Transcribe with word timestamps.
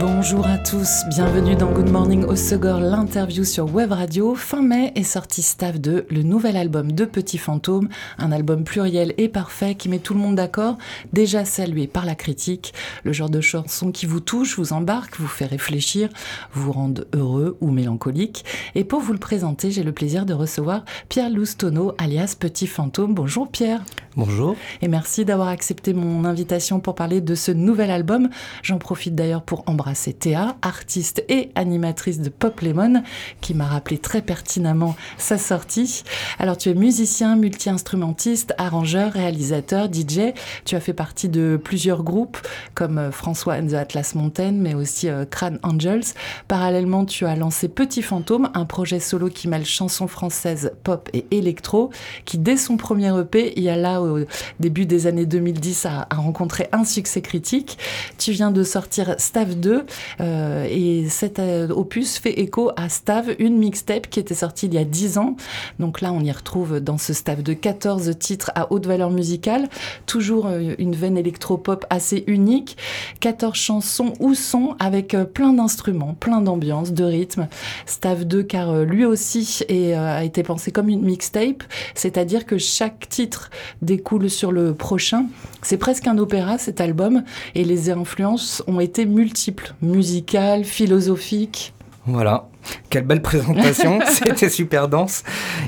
Bonjour 0.00 0.46
à 0.46 0.56
tous, 0.56 1.02
bienvenue 1.10 1.54
dans 1.54 1.70
Good 1.70 1.90
Morning 1.90 2.24
Osegor, 2.24 2.80
l'interview 2.80 3.44
sur 3.44 3.74
Web 3.74 3.92
Radio. 3.92 4.34
Fin 4.34 4.62
mai 4.62 4.90
est 4.94 5.02
sorti 5.02 5.42
Staff 5.42 5.78
2, 5.78 6.06
le 6.08 6.22
nouvel 6.22 6.56
album 6.56 6.92
de 6.92 7.04
Petit 7.04 7.36
Fantôme, 7.36 7.90
un 8.16 8.32
album 8.32 8.64
pluriel 8.64 9.12
et 9.18 9.28
parfait 9.28 9.74
qui 9.74 9.90
met 9.90 9.98
tout 9.98 10.14
le 10.14 10.20
monde 10.20 10.36
d'accord, 10.36 10.78
déjà 11.12 11.44
salué 11.44 11.86
par 11.86 12.06
la 12.06 12.14
critique, 12.14 12.72
le 13.04 13.12
genre 13.12 13.28
de 13.28 13.42
chanson 13.42 13.92
qui 13.92 14.06
vous 14.06 14.20
touche, 14.20 14.56
vous 14.56 14.72
embarque, 14.72 15.20
vous 15.20 15.26
fait 15.26 15.44
réfléchir, 15.44 16.08
vous 16.54 16.72
rend 16.72 16.94
heureux 17.12 17.58
ou 17.60 17.70
mélancolique. 17.70 18.46
Et 18.74 18.84
pour 18.84 19.00
vous 19.00 19.12
le 19.12 19.18
présenter, 19.18 19.70
j'ai 19.70 19.82
le 19.82 19.92
plaisir 19.92 20.24
de 20.24 20.32
recevoir 20.32 20.86
Pierre 21.10 21.28
Loustono, 21.28 21.92
alias 21.98 22.34
Petit 22.38 22.66
Fantôme. 22.66 23.12
Bonjour 23.12 23.46
Pierre. 23.46 23.82
Bonjour. 24.16 24.56
Et 24.80 24.88
merci 24.88 25.24
d'avoir 25.24 25.48
accepté 25.48 25.92
mon 25.92 26.24
invitation 26.24 26.80
pour 26.80 26.94
parler 26.94 27.20
de 27.20 27.34
ce 27.34 27.50
nouvel 27.50 27.90
album. 27.90 28.30
J'en 28.62 28.78
profite 28.78 29.14
d'ailleurs 29.14 29.42
pour 29.42 29.64
embrasser 29.66 29.81
Théa, 30.18 30.56
artiste 30.62 31.24
et 31.28 31.50
animatrice 31.54 32.20
de 32.20 32.28
Pop 32.28 32.60
Lemon, 32.60 33.02
qui 33.40 33.54
m'a 33.54 33.66
rappelé 33.66 33.98
très 33.98 34.22
pertinemment 34.22 34.96
sa 35.18 35.38
sortie. 35.38 36.04
Alors 36.38 36.56
tu 36.56 36.70
es 36.70 36.74
musicien, 36.74 37.36
multi-instrumentiste, 37.36 38.54
arrangeur, 38.58 39.12
réalisateur, 39.12 39.88
DJ. 39.92 40.32
Tu 40.64 40.76
as 40.76 40.80
fait 40.80 40.92
partie 40.92 41.28
de 41.28 41.60
plusieurs 41.62 42.02
groupes 42.02 42.38
comme 42.74 42.98
euh, 42.98 43.10
François 43.10 43.54
and 43.54 43.68
the 43.68 43.74
Atlas 43.74 44.14
Mountain, 44.14 44.52
mais 44.52 44.74
aussi 44.74 45.08
euh, 45.08 45.24
Crane 45.24 45.58
Angels. 45.62 46.14
Parallèlement, 46.48 47.04
tu 47.04 47.26
as 47.26 47.36
lancé 47.36 47.68
Petit 47.68 48.02
Fantôme, 48.02 48.50
un 48.54 48.64
projet 48.64 49.00
solo 49.00 49.28
qui 49.28 49.48
mêle 49.48 49.66
chansons 49.66 50.08
françaises, 50.08 50.72
pop 50.84 51.08
et 51.12 51.26
électro, 51.30 51.90
qui 52.24 52.38
dès 52.38 52.56
son 52.56 52.76
premier 52.76 53.16
EP, 53.18 53.52
il 53.56 53.62
y 53.62 53.68
a 53.68 53.76
là 53.76 54.00
au 54.02 54.18
début 54.60 54.86
des 54.86 55.06
années 55.06 55.26
2010 55.26 55.86
a, 55.86 56.08
rencontré 56.14 56.68
un 56.72 56.84
succès 56.84 57.20
critique. 57.20 57.78
Tu 58.18 58.32
viens 58.32 58.50
de 58.50 58.62
sortir 58.62 59.14
Stav 59.18 59.58
2 59.62 59.86
euh, 60.20 60.66
et 60.68 61.08
cet 61.08 61.38
euh, 61.38 61.68
opus 61.68 62.18
fait 62.18 62.40
écho 62.40 62.70
à 62.76 62.88
Stav, 62.88 63.34
une 63.38 63.56
mixtape 63.56 64.08
qui 64.10 64.20
était 64.20 64.34
sortie 64.34 64.66
il 64.66 64.74
y 64.74 64.78
a 64.78 64.84
10 64.84 65.18
ans. 65.18 65.36
Donc 65.78 66.00
là, 66.00 66.12
on 66.12 66.20
y 66.20 66.30
retrouve 66.30 66.80
dans 66.80 66.98
ce 66.98 67.14
Stav 67.14 67.42
de 67.42 67.54
14 67.54 68.18
titres 68.18 68.50
à 68.54 68.70
haute 68.72 68.86
valeur 68.86 69.10
musicale, 69.10 69.68
toujours 70.06 70.46
euh, 70.46 70.74
une 70.78 70.94
veine 70.94 71.16
électropop 71.16 71.86
assez 71.88 72.24
unique, 72.26 72.76
14 73.20 73.56
chansons 73.56 74.12
ou 74.20 74.34
sons 74.34 74.74
avec 74.78 75.16
plein 75.32 75.52
d'instruments, 75.52 76.14
plein 76.18 76.40
d'ambiance, 76.40 76.92
de 76.92 77.04
rythme. 77.04 77.48
Stav 77.86 78.24
2 78.24 78.42
car 78.42 78.84
lui 78.84 79.04
aussi 79.04 79.64
a 79.70 80.24
été 80.24 80.42
pensé 80.42 80.72
comme 80.72 80.88
une 80.88 81.02
mixtape, 81.02 81.62
c'est-à-dire 81.94 82.44
que 82.44 82.58
chaque 82.58 83.08
titre 83.08 83.50
découle 83.80 84.28
sur 84.28 84.52
le 84.52 84.74
prochain. 84.74 85.26
C'est 85.62 85.76
presque 85.76 86.06
un 86.06 86.18
opéra 86.18 86.58
cet 86.58 86.80
album 86.80 87.22
et 87.54 87.64
les 87.64 87.90
influences 87.90 88.62
ont 88.66 88.80
été 88.80 89.06
multiples, 89.06 89.51
musicales, 89.80 90.64
philosophiques. 90.64 91.72
Voilà, 92.06 92.48
quelle 92.90 93.04
belle 93.04 93.22
présentation, 93.22 94.00
c'était 94.10 94.48
super 94.48 94.88
dense. 94.88 95.22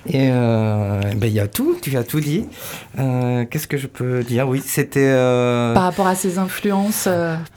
Et 0.07 0.31
euh, 0.31 1.01
ben, 1.17 1.27
il 1.27 1.33
y 1.33 1.41
a 1.41 1.47
tout, 1.47 1.77
tu 1.81 1.97
as 1.97 2.05
tout 2.05 2.21
dit. 2.21 2.47
Euh, 2.99 3.45
qu'est-ce 3.49 3.69
que 3.69 3.77
je 3.77 3.87
peux 3.87 4.23
dire? 4.23 4.49
Oui, 4.49 4.61
c'était... 4.65 5.11
Euh, 5.13 5.75
Par 5.75 5.85
rapport 5.85 6.07
à 6.07 6.15
ces 6.15 6.39
influences 6.39 7.09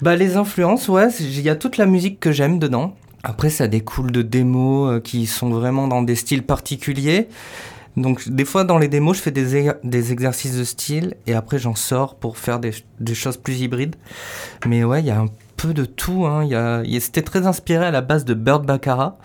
bah, 0.02 0.16
Les 0.16 0.38
influences, 0.38 0.90
ouais, 0.90 1.10
il 1.20 1.42
y 1.42 1.50
a 1.50 1.56
toute 1.56 1.78
la 1.78 1.86
musique 1.86 2.20
que 2.20 2.32
j'aime 2.32 2.60
dedans. 2.60 2.96
Après, 3.24 3.50
ça 3.50 3.68
découle 3.68 4.12
de 4.12 4.22
démos 4.22 5.02
qui 5.04 5.26
sont 5.26 5.50
vraiment 5.50 5.88
dans 5.88 6.04
des 6.04 6.16
styles 6.16 6.44
particuliers. 6.44 7.28
Donc 7.98 8.30
des 8.30 8.46
fois 8.46 8.64
dans 8.64 8.78
les 8.78 8.88
démos, 8.88 9.18
je 9.18 9.24
fais 9.24 9.32
des, 9.32 9.72
des 9.84 10.12
exercices 10.12 10.56
de 10.56 10.64
style 10.64 11.16
et 11.26 11.34
après 11.34 11.58
j'en 11.58 11.74
sors 11.74 12.14
pour 12.14 12.38
faire 12.38 12.60
des, 12.60 12.72
des, 13.00 13.16
choses 13.16 13.38
plus 13.38 13.60
hybrides. 13.62 13.96
Mais 14.68 14.84
ouais, 14.84 15.00
il 15.00 15.08
y 15.08 15.10
a 15.10 15.18
un 15.18 15.26
peu 15.58 15.74
de 15.74 15.84
tout. 15.84 16.26
Hein. 16.26 16.48
C'était 17.02 17.24
très 17.24 17.46
inspiré 17.46 17.86
à 17.86 17.92
la 17.92 18.02
base 18.02 18.24
de 18.24 18.34
Bird 18.34 18.66
Baccarat, 18.66 19.18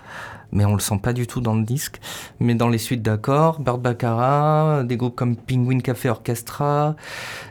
mais 0.50 0.64
on 0.64 0.74
le 0.74 0.80
sent 0.80 0.98
pas 1.02 1.12
du 1.12 1.26
tout 1.26 1.40
dans 1.40 1.54
le 1.54 1.62
disque. 1.62 2.00
Mais 2.40 2.54
dans 2.54 2.68
les 2.68 2.78
suites 2.78 3.02
d'accords, 3.02 3.60
Bird 3.60 3.80
Baccarat, 3.80 4.82
des 4.84 4.96
groupes 4.96 5.14
comme 5.14 5.36
Penguin 5.36 5.78
Café 5.78 6.08
Orchestra, 6.08 6.96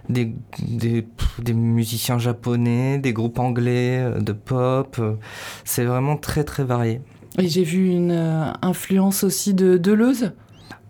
des, 0.09 0.35
des, 0.67 1.07
des 1.39 1.53
musiciens 1.53 2.17
japonais, 2.17 2.97
des 2.97 3.13
groupes 3.13 3.39
anglais 3.39 3.99
euh, 3.99 4.19
de 4.19 4.33
pop. 4.33 4.97
Euh, 4.99 5.13
c'est 5.63 5.85
vraiment 5.85 6.17
très 6.17 6.43
très 6.43 6.63
varié. 6.63 7.01
Et 7.37 7.47
j'ai 7.47 7.63
vu 7.63 7.89
une 7.89 8.11
euh, 8.11 8.51
influence 8.61 9.23
aussi 9.23 9.53
de 9.53 9.77
Deleuze? 9.77 10.33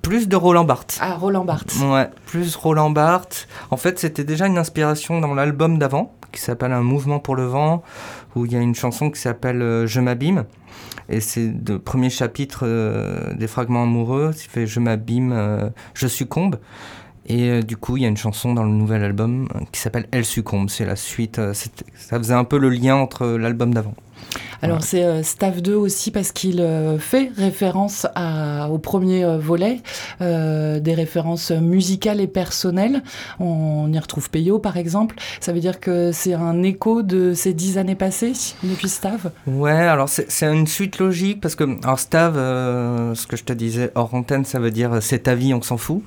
Plus 0.01 0.27
de 0.27 0.35
Roland 0.35 0.63
Barthes. 0.63 0.97
Ah, 0.99 1.13
Roland 1.13 1.45
Barthes. 1.45 1.75
Ouais, 1.83 2.09
plus 2.25 2.55
Roland 2.55 2.89
Barthes. 2.89 3.47
En 3.69 3.77
fait, 3.77 3.99
c'était 3.99 4.23
déjà 4.23 4.47
une 4.47 4.57
inspiration 4.57 5.19
dans 5.19 5.35
l'album 5.35 5.77
d'avant, 5.77 6.15
qui 6.31 6.41
s'appelle 6.41 6.71
Un 6.71 6.83
mouvement 6.83 7.19
pour 7.19 7.35
le 7.35 7.45
vent, 7.45 7.83
où 8.35 8.45
il 8.45 8.51
y 8.51 8.55
a 8.55 8.59
une 8.59 8.75
chanson 8.75 9.09
qui 9.09 9.19
s'appelle 9.19 9.61
euh, 9.61 9.87
Je 9.87 9.99
m'abîme. 9.99 10.45
Et 11.09 11.19
c'est 11.19 11.53
le 11.67 11.79
premier 11.79 12.09
chapitre 12.09 12.61
euh, 12.63 13.33
des 13.35 13.47
fragments 13.47 13.83
amoureux, 13.83 14.31
qui 14.35 14.47
fait 14.47 14.67
Je 14.67 14.79
m'abîme, 14.79 15.31
euh, 15.33 15.69
je 15.93 16.07
succombe. 16.07 16.57
Et 17.27 17.61
du 17.61 17.77
coup, 17.77 17.97
il 17.97 18.03
y 18.03 18.05
a 18.05 18.09
une 18.09 18.17
chanson 18.17 18.53
dans 18.53 18.63
le 18.63 18.71
nouvel 18.71 19.03
album 19.03 19.47
qui 19.71 19.79
s'appelle 19.79 20.07
Elle 20.11 20.25
succombe. 20.25 20.69
C'est 20.69 20.85
la 20.85 20.95
suite. 20.95 21.39
ça 21.53 22.17
faisait 22.17 22.33
un 22.33 22.43
peu 22.43 22.57
le 22.57 22.69
lien 22.69 22.95
entre 22.95 23.25
l'album 23.27 23.73
d'avant. 23.73 23.93
Alors 24.61 24.83
c'est 24.83 25.03
euh, 25.03 25.23
Staff 25.23 25.61
2 25.61 25.73
aussi 25.73 26.11
parce 26.11 26.31
qu'il 26.31 26.61
euh, 26.61 26.99
fait 26.99 27.31
référence 27.35 28.05
au 28.69 28.77
premier 28.77 29.23
euh, 29.23 29.37
volet, 29.37 29.81
des 30.19 30.93
références 30.93 31.51
musicales 31.51 32.21
et 32.21 32.27
personnelles. 32.27 33.01
On, 33.39 33.91
y 33.91 33.99
retrouve 33.99 34.29
Peyo 34.29 34.59
par 34.59 34.77
exemple. 34.77 35.15
Ça 35.39 35.51
veut 35.51 35.59
dire 35.59 35.79
que 35.79 36.11
c'est 36.11 36.33
un 36.33 36.63
écho 36.63 37.01
de 37.01 37.33
ces 37.33 37.53
dix 37.53 37.77
années 37.77 37.95
passées 37.95 38.33
depuis 38.63 38.89
Stav? 38.89 39.31
Ouais, 39.47 39.71
alors 39.71 40.09
c'est 40.09 40.45
une 40.45 40.67
suite 40.67 40.99
logique 40.99 41.41
parce 41.41 41.55
que 41.55 41.63
alors 41.83 41.99
Stav, 41.99 42.35
ce 42.35 43.27
que 43.27 43.35
je 43.35 43.43
te 43.43 43.53
disais 43.53 43.91
hors 43.95 44.13
antenne, 44.13 44.45
ça 44.45 44.59
veut 44.59 44.71
dire 44.71 44.97
c'est 45.01 45.19
ta 45.19 45.35
vie, 45.35 45.53
on 45.53 45.61
s'en 45.61 45.77
fout. 45.77 46.03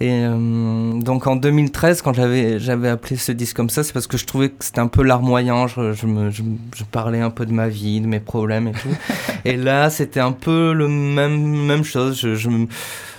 Et 0.00 0.22
donc 0.22 1.26
en 1.26 1.36
2013, 1.36 2.02
quand 2.02 2.12
j'avais 2.12 2.88
appelé 2.88 3.16
ce 3.16 3.32
disque 3.32 3.56
comme 3.56 3.70
ça, 3.70 3.82
c'est 3.82 3.92
parce 3.92 4.06
que 4.06 4.18
je 4.18 4.26
trouvais 4.26 4.50
que 4.50 4.64
c'était 4.64 4.80
un 4.80 4.88
peu 4.88 5.02
larmoyant. 5.02 5.66
Je, 5.66 6.06
me, 6.06 6.30
je 6.30 6.42
parlais 6.90 7.20
un 7.20 7.30
peu 7.30 7.37
de 7.46 7.52
ma 7.52 7.68
vie, 7.68 8.00
de 8.00 8.06
mes 8.06 8.20
problèmes 8.20 8.68
et 8.68 8.72
tout. 8.72 8.96
et 9.44 9.56
là, 9.56 9.90
c'était 9.90 10.20
un 10.20 10.32
peu 10.32 10.72
le 10.72 10.88
même, 10.88 11.66
même 11.66 11.84
chose. 11.84 12.18
Je, 12.18 12.34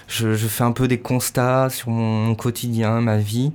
je, 0.10 0.36
fais 0.36 0.64
un 0.64 0.72
peu 0.72 0.88
des 0.88 1.00
constats 1.00 1.70
sur 1.70 1.90
mon, 1.90 2.36
quotidien, 2.36 3.02
ma 3.02 3.18
vie. 3.18 3.52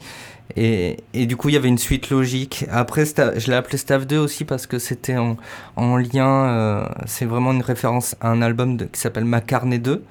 Et, 0.56 0.98
et, 1.14 1.26
du 1.26 1.36
coup, 1.36 1.48
il 1.48 1.54
y 1.54 1.56
avait 1.56 1.68
une 1.68 1.78
suite 1.78 2.10
logique. 2.10 2.64
Après, 2.70 3.04
je 3.04 3.50
l'ai 3.50 3.56
appelé 3.56 3.76
Staff 3.76 4.06
2 4.06 4.18
aussi 4.18 4.44
parce 4.44 4.66
que 4.66 4.78
c'était 4.78 5.16
en, 5.16 5.36
en, 5.76 5.96
lien, 5.96 6.28
euh, 6.28 6.86
c'est 7.06 7.24
vraiment 7.24 7.52
une 7.52 7.62
référence 7.62 8.14
à 8.20 8.28
un 8.28 8.42
album 8.42 8.76
qui 8.76 9.00
s'appelle 9.00 9.24
Macarnet 9.24 9.78
2. 9.78 10.04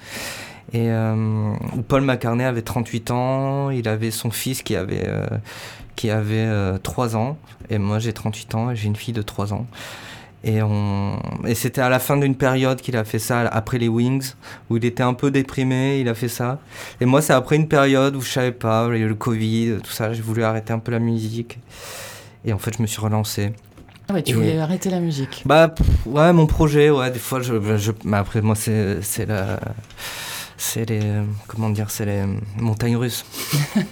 Et 0.74 0.90
euh, 0.90 1.54
Paul 1.88 2.02
McCartney 2.02 2.44
avait 2.44 2.64
38 2.64 3.12
ans, 3.12 3.70
il 3.70 3.88
avait 3.88 4.10
son 4.10 4.32
fils 4.32 4.64
qui 4.64 4.76
avait, 4.76 5.08
euh, 5.08 5.28
qui 5.96 6.10
avait 6.10 6.50
3 6.82 7.16
ans, 7.16 7.38
et 7.70 7.78
moi 7.78 8.00
j'ai 8.00 8.12
38 8.12 8.56
ans 8.56 8.72
et 8.72 8.76
j'ai 8.76 8.88
une 8.88 8.96
fille 8.96 9.14
de 9.14 9.22
3 9.22 9.54
ans. 9.54 9.68
Et, 10.44 10.62
on... 10.62 11.18
et 11.46 11.56
c'était 11.56 11.82
à 11.82 11.90
la 11.90 12.00
fin 12.00 12.18
d'une 12.18 12.36
période 12.36 12.82
qu'il 12.82 12.98
a 12.98 13.04
fait 13.06 13.20
ça, 13.20 13.42
après 13.42 13.78
les 13.78 13.88
Wings, 13.88 14.34
où 14.70 14.78
il 14.78 14.86
était 14.86 15.04
un 15.04 15.14
peu 15.14 15.32
déprimé, 15.32 16.00
il 16.00 16.10
a 16.10 16.14
fait 16.14 16.28
ça. 16.28 16.60
Et 17.00 17.06
moi, 17.06 17.22
c'est 17.22 17.34
après 17.34 17.56
une 17.56 17.68
période 17.68 18.16
où 18.16 18.22
je 18.22 18.30
savais 18.30 18.52
pas, 18.52 18.88
il 18.92 19.00
y 19.00 19.02
a 19.02 19.06
eu 19.06 19.10
le 19.10 19.16
Covid, 19.16 19.78
tout 19.84 19.92
ça, 19.92 20.12
j'ai 20.14 20.22
voulu 20.22 20.44
arrêter 20.44 20.74
un 20.74 20.80
peu 20.80 20.92
la 20.92 21.00
musique. 21.00 21.60
Et 22.46 22.52
en 22.52 22.58
fait, 22.58 22.76
je 22.78 22.82
me 22.82 22.88
suis 22.88 23.00
relancé. 23.00 23.54
Ah 24.10 24.14
ouais, 24.14 24.22
tu 24.22 24.34
voulais 24.34 24.60
arrêter 24.60 24.90
la 24.90 25.00
musique 25.00 25.44
Bah, 25.46 25.74
ouais, 26.06 26.34
mon 26.34 26.46
projet, 26.46 26.90
ouais, 26.90 27.10
des 27.10 27.20
fois, 27.20 27.40
je, 27.40 27.78
je... 27.78 27.92
mais 28.04 28.18
après, 28.18 28.42
moi, 28.42 28.56
c'est 28.56 29.26
la 29.26 29.60
c'est 30.58 30.90
les 30.90 31.02
comment 31.48 31.70
dire 31.70 31.90
c'est 31.90 32.06
les 32.06 32.24
montagnes 32.60 32.96
russes. 32.96 33.26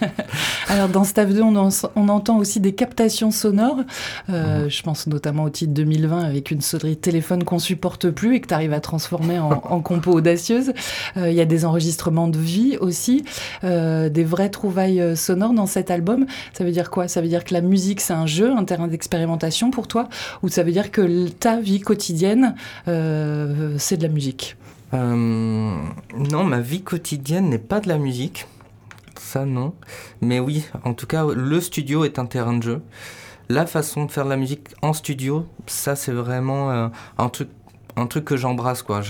Alors 0.67 0.89
dans 0.89 1.03
Staff 1.03 1.33
2, 1.33 1.41
on, 1.41 1.69
on, 1.95 2.09
entend 2.09 2.37
aussi 2.37 2.59
des 2.59 2.73
captations 2.73 3.31
sonores. 3.31 3.81
Euh, 4.29 4.63
mhm. 4.63 4.69
Je 4.69 4.83
pense 4.83 5.07
notamment 5.07 5.43
au 5.43 5.49
titre 5.49 5.73
2020 5.73 6.23
avec 6.23 6.51
une 6.51 6.61
sonnerie 6.61 6.97
téléphone 6.97 7.43
qu'on 7.43 7.59
supporte 7.59 8.09
plus 8.09 8.35
et 8.35 8.41
que 8.41 8.47
tu 8.47 8.53
arrives 8.53 8.73
à 8.73 8.79
transformer 8.79 9.39
en, 9.39 9.81
compo 9.81 10.11
audacieuse. 10.13 10.73
Euh, 11.17 11.29
il 11.29 11.35
y 11.35 11.41
a 11.41 11.45
des 11.45 11.65
enregistrements 11.65 12.27
de 12.27 12.37
vie 12.37 12.77
aussi, 12.79 13.23
euh, 13.63 14.09
des 14.09 14.23
vraies 14.23 14.49
trouvailles 14.49 15.15
sonores 15.17 15.53
dans 15.53 15.65
cet 15.65 15.91
album. 15.91 16.25
Ça 16.53 16.63
veut 16.63 16.71
dire 16.71 16.89
quoi? 16.89 17.07
Ça 17.07 17.21
veut 17.21 17.27
dire 17.27 17.43
que 17.43 17.53
la 17.53 17.61
musique 17.61 18.01
c'est 18.01 18.13
un 18.13 18.27
jeu, 18.27 18.51
un 18.51 18.63
terrain 18.63 18.87
d'expérimentation 18.87 19.71
pour 19.71 19.87
toi, 19.87 20.07
ou 20.43 20.49
ça 20.49 20.63
veut 20.63 20.71
dire 20.71 20.91
que 20.91 21.27
ta 21.29 21.59
vie 21.59 21.79
quotidienne 21.79 22.55
c'est 22.85 23.97
de 23.97 24.03
la 24.03 24.09
musique? 24.09 24.55
Euh, 24.93 25.75
non, 26.15 26.43
ma 26.43 26.59
vie 26.59 26.83
quotidienne 26.83 27.49
n'est 27.49 27.57
pas 27.57 27.79
de 27.79 27.87
la 27.87 27.97
musique. 27.97 28.47
Ça, 29.17 29.45
non. 29.45 29.73
Mais 30.21 30.39
oui, 30.39 30.65
en 30.83 30.93
tout 30.93 31.07
cas, 31.07 31.25
le 31.25 31.61
studio 31.61 32.03
est 32.05 32.19
un 32.19 32.25
terrain 32.25 32.53
de 32.53 32.63
jeu. 32.63 32.81
la 33.49 33.65
façon 33.65 34.05
de 34.05 34.11
faire 34.11 34.25
de 34.25 34.29
la 34.29 34.37
musique 34.37 34.69
en 34.81 34.93
studio, 34.93 35.45
ça 35.67 35.95
c'est 35.95 36.13
vraiment 36.13 36.89
un 37.17 37.29
truc 37.29 37.49
un 37.95 38.07
truc 38.07 38.25
que 38.25 38.37
j'embrasse 38.37 38.81
quoi. 38.81 39.01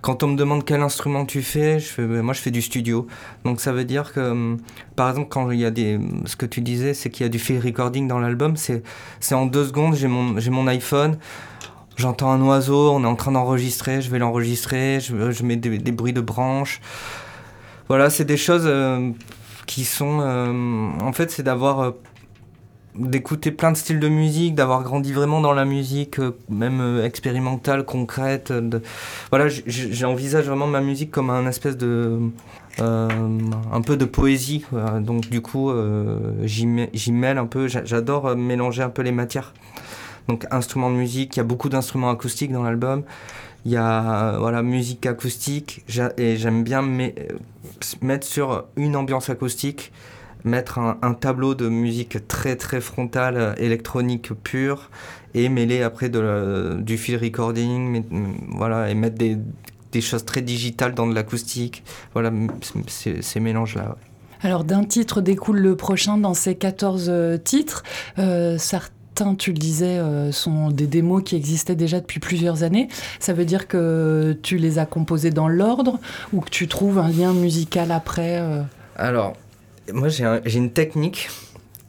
Quand 0.00 0.22
on 0.22 0.28
me 0.28 0.36
demande 0.36 0.64
quel 0.64 0.80
instrument 0.80 1.26
tu 1.26 1.42
fais, 1.42 1.80
je 1.80 1.86
fais, 1.86 2.06
ben, 2.06 2.22
moi 2.22 2.32
je 2.32 2.40
fais 2.40 2.52
du 2.52 2.62
studio. 2.62 3.08
Donc 3.44 3.60
ça 3.60 3.72
veut 3.72 3.84
dire 3.84 4.12
que, 4.12 4.20
hum, 4.20 4.58
par 4.94 5.08
exemple, 5.10 5.28
quand 5.28 5.50
il 5.50 5.58
y 5.58 5.64
a 5.64 5.72
des, 5.72 5.98
ce 6.24 6.36
que 6.36 6.46
tu 6.46 6.60
disais, 6.60 6.94
c'est 6.94 7.10
qu'il 7.10 7.24
y 7.24 7.26
a 7.26 7.28
du 7.28 7.40
field 7.40 7.64
recording 7.64 8.06
dans 8.06 8.20
l'album, 8.20 8.56
c'est, 8.56 8.84
c'est 9.18 9.34
en 9.34 9.46
deux 9.46 9.66
secondes, 9.66 9.96
j'ai 9.96 10.06
mon, 10.06 10.38
j'ai 10.38 10.50
mon 10.50 10.68
iPhone, 10.68 11.18
j'entends 11.98 12.30
un 12.30 12.40
oiseau, 12.40 12.92
on 12.92 13.04
est 13.04 13.06
en 13.06 13.16
train 13.16 13.32
d'enregistrer, 13.32 14.00
je 14.00 14.10
vais 14.10 14.18
l'enregistrer, 14.18 15.00
je, 15.00 15.42
mets 15.42 15.56
des, 15.56 15.92
bruits 15.92 16.14
de 16.14 16.22
branches. 16.22 16.80
Voilà, 17.88 18.08
c'est 18.08 18.24
des 18.24 18.36
choses 18.36 18.64
euh, 18.66 19.12
qui 19.68 19.84
sont, 19.84 20.18
euh, 20.22 20.90
en 21.00 21.12
fait, 21.12 21.30
c'est 21.30 21.44
d'avoir 21.44 21.80
euh, 21.80 21.90
d'écouter 22.96 23.52
plein 23.52 23.70
de 23.70 23.76
styles 23.76 24.00
de 24.00 24.08
musique, 24.08 24.56
d'avoir 24.56 24.82
grandi 24.82 25.12
vraiment 25.12 25.40
dans 25.40 25.52
la 25.52 25.64
musique, 25.64 26.18
euh, 26.18 26.36
même 26.48 27.00
expérimentale, 27.04 27.84
concrète. 27.84 28.52
Voilà, 29.30 29.46
j'envisage 29.66 30.46
vraiment 30.46 30.66
ma 30.66 30.80
musique 30.80 31.12
comme 31.12 31.30
un 31.30 31.46
espèce 31.46 31.76
de. 31.76 32.18
Un 32.80 33.80
peu 33.84 33.96
de 33.96 34.04
poésie. 34.04 34.64
Donc, 35.00 35.28
du 35.30 35.40
coup, 35.40 35.72
j'y 36.44 37.12
mêle 37.12 37.38
un 37.38 37.46
peu. 37.46 37.66
J'adore 37.66 38.36
mélanger 38.36 38.82
un 38.82 38.88
peu 38.88 39.02
les 39.02 39.10
matières. 39.10 39.52
Donc, 40.28 40.46
instruments 40.50 40.90
de 40.90 40.96
musique, 40.96 41.36
il 41.36 41.38
y 41.38 41.40
a 41.40 41.44
beaucoup 41.44 41.68
d'instruments 41.68 42.10
acoustiques 42.10 42.52
dans 42.52 42.62
l'album. 42.62 43.02
Il 43.64 43.72
y 43.72 43.76
a 43.76 44.36
voilà, 44.38 44.62
musique 44.62 45.06
acoustique. 45.06 45.84
Et 46.16 46.36
j'aime 46.36 46.62
bien 46.62 46.82
mettre 48.02 48.26
sur 48.26 48.64
une 48.76 48.96
ambiance 48.96 49.30
acoustique 49.30 49.92
mettre 50.44 50.78
un, 50.78 51.14
tableau 51.14 51.54
de 51.54 51.68
musique 51.68 52.26
très 52.28 52.56
très 52.56 52.80
frontale, 52.80 53.54
électronique 53.58 54.32
pure, 54.42 54.90
et 55.34 55.48
mêler 55.48 55.82
après 55.82 56.08
de 56.08 56.78
du 56.80 56.96
field 56.96 57.22
recording, 57.22 58.04
voilà, 58.48 58.90
et 58.90 58.94
mettre 58.94 59.16
des, 59.16 59.36
des, 59.92 60.00
choses 60.00 60.24
très 60.24 60.42
digitales 60.42 60.94
dans 60.94 61.06
de 61.06 61.14
l'acoustique. 61.14 61.82
Voilà, 62.12 62.32
ces 62.86 63.40
mélanges-là. 63.40 63.96
Alors 64.42 64.62
d'un 64.62 64.84
titre 64.84 65.20
découle 65.20 65.58
le 65.58 65.74
prochain 65.74 66.16
dans 66.16 66.34
ces 66.34 66.54
14 66.54 67.06
euh, 67.08 67.38
titres. 67.38 67.82
Euh, 68.18 68.56
certains 69.18 69.34
tu 69.34 69.52
le 69.52 69.58
disais, 69.58 69.98
euh, 69.98 70.32
sont 70.32 70.70
des 70.70 70.86
démos 70.86 71.22
qui 71.24 71.36
existaient 71.36 71.74
déjà 71.74 72.00
depuis 72.00 72.20
plusieurs 72.20 72.62
années. 72.62 72.88
Ça 73.20 73.32
veut 73.32 73.44
dire 73.44 73.68
que 73.68 74.38
tu 74.42 74.58
les 74.58 74.78
as 74.78 74.86
composés 74.86 75.30
dans 75.30 75.48
l'ordre 75.48 75.98
ou 76.32 76.40
que 76.40 76.50
tu 76.50 76.68
trouves 76.68 76.98
un 76.98 77.08
lien 77.08 77.32
musical 77.32 77.90
après 77.90 78.42
Alors, 78.96 79.34
moi, 79.92 80.08
j'ai 80.08 80.58
une 80.58 80.70
technique. 80.70 81.28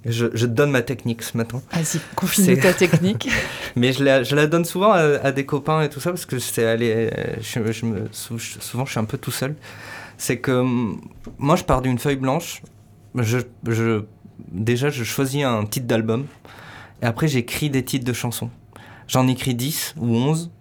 Je, 0.05 0.27
je, 0.33 0.45
donne 0.45 0.71
ma 0.71 0.81
technique 0.81 1.21
ce 1.23 1.35
matin. 1.35 1.61
Vas-y, 1.73 1.99
confine 2.15 2.57
ta 2.57 2.73
technique. 2.73 3.29
Mais 3.75 3.91
je 3.91 4.01
la, 4.01 4.23
je 4.23 4.33
la, 4.33 4.47
donne 4.47 4.63
souvent 4.63 4.93
à, 4.93 5.31
des 5.33 5.45
copains 5.45 5.81
et 5.81 5.89
tout 5.89 5.99
ça 5.99 6.11
parce 6.11 6.25
que 6.25 6.39
c'est 6.39 6.65
aller. 6.65 7.11
Je, 7.41 7.71
je 7.71 7.85
me, 7.85 8.07
souvent, 8.11 8.85
je 8.85 8.91
suis 8.91 8.99
un 8.99 9.03
peu 9.03 9.17
tout 9.17 9.31
seul. 9.31 9.55
C'est 10.17 10.37
que 10.37 10.63
moi, 11.37 11.57
je 11.57 11.63
pars 11.65 11.81
d'une 11.81 11.99
feuille 11.99 12.15
blanche. 12.15 12.61
Je, 13.15 13.39
déjà, 14.51 14.89
je 14.89 15.03
choisis 15.03 15.43
un 15.43 15.65
titre 15.65 15.85
d'album. 15.85 16.25
Et 17.01 17.05
après, 17.05 17.27
j'écris 17.27 17.69
des 17.69 17.83
titres 17.83 18.05
de 18.05 18.13
chansons. 18.13 18.49
J'en 19.07 19.27
écris 19.27 19.55
10 19.55 19.95
ou 19.97 20.15
11. 20.15 20.51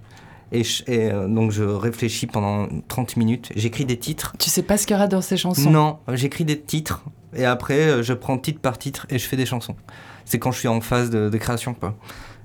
Et, 0.50 0.62
euh, 0.88 1.28
donc 1.28 1.50
je 1.50 1.62
réfléchis 1.62 2.26
pendant 2.26 2.68
30 2.88 3.16
minutes, 3.16 3.50
j'écris 3.54 3.84
des 3.84 3.98
titres. 3.98 4.34
Tu 4.38 4.48
sais 4.48 4.62
pas 4.62 4.78
ce 4.78 4.86
qu'il 4.86 4.94
y 4.94 4.96
aura 4.96 5.06
dans 5.06 5.20
ces 5.20 5.36
chansons? 5.36 5.70
Non, 5.70 5.98
j'écris 6.12 6.44
des 6.44 6.58
titres 6.58 7.04
et 7.36 7.44
après 7.44 7.80
euh, 7.80 8.02
je 8.02 8.14
prends 8.14 8.38
titre 8.38 8.60
par 8.60 8.78
titre 8.78 9.06
et 9.10 9.18
je 9.18 9.26
fais 9.26 9.36
des 9.36 9.44
chansons. 9.44 9.76
C'est 10.24 10.38
quand 10.38 10.50
je 10.50 10.58
suis 10.58 10.68
en 10.68 10.80
phase 10.80 11.10
de, 11.10 11.28
création 11.36 11.74
quoi. 11.74 11.96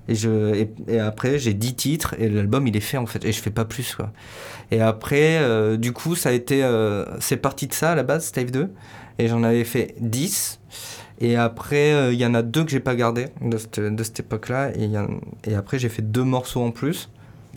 Et, 0.09 0.15
je, 0.15 0.65
et, 0.89 0.99
après 0.99 1.39
j'ai 1.39 1.53
10 1.53 1.75
titres 1.75 2.15
et 2.19 2.27
l'album 2.27 2.67
il 2.67 2.75
est 2.75 2.81
fait 2.81 2.97
en 2.97 3.05
fait 3.05 3.23
et 3.23 3.31
je 3.31 3.41
fais 3.41 3.51
pas 3.51 3.63
plus 3.63 3.95
quoi. 3.95 4.11
Et 4.69 4.81
après 4.81 5.37
euh, 5.37 5.77
du 5.77 5.93
coup 5.93 6.15
ça 6.15 6.29
a 6.29 6.31
été 6.33 6.61
c'est 7.21 7.37
parti 7.37 7.67
de 7.67 7.73
ça 7.73 7.91
à 7.91 7.95
la 7.95 8.03
base 8.03 8.25
Stave 8.25 8.51
2 8.51 8.69
et 9.19 9.27
j'en 9.29 9.43
avais 9.43 9.63
fait 9.63 9.95
10 10.01 10.59
et 11.19 11.35
après 11.35 12.13
il 12.13 12.19
y 12.19 12.25
en 12.25 12.33
a 12.33 12.41
deux 12.41 12.63
que 12.63 12.71
j'ai 12.71 12.79
pas 12.79 12.95
gardé 12.95 13.27
de 13.41 13.57
cette, 13.57 13.79
de 13.79 14.03
cette 14.03 14.19
époque 14.19 14.49
là 14.49 14.71
et, 14.75 15.55
après 15.55 15.79
j'ai 15.79 15.89
fait 15.89 16.01
deux 16.01 16.23
morceaux 16.23 16.61
en 16.61 16.71
plus 16.71 17.09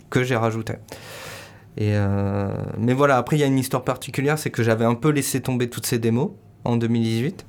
que 0.09 0.23
j'ai 0.23 0.35
rajouté. 0.35 0.73
Et 1.77 1.91
euh, 1.93 2.49
mais 2.79 2.93
voilà, 2.93 3.17
après 3.17 3.37
il 3.37 3.39
y 3.39 3.43
a 3.43 3.47
une 3.47 3.59
histoire 3.59 3.83
particulière, 3.83 4.39
c'est 4.39 4.49
que 4.49 4.63
j'avais 4.63 4.85
un 4.85 4.95
peu 4.95 5.09
laissé 5.09 5.41
tomber 5.41 5.69
toutes 5.69 5.85
ces 5.85 5.99
démos 5.99 6.31
en 6.63 6.75
2018. 6.75 7.45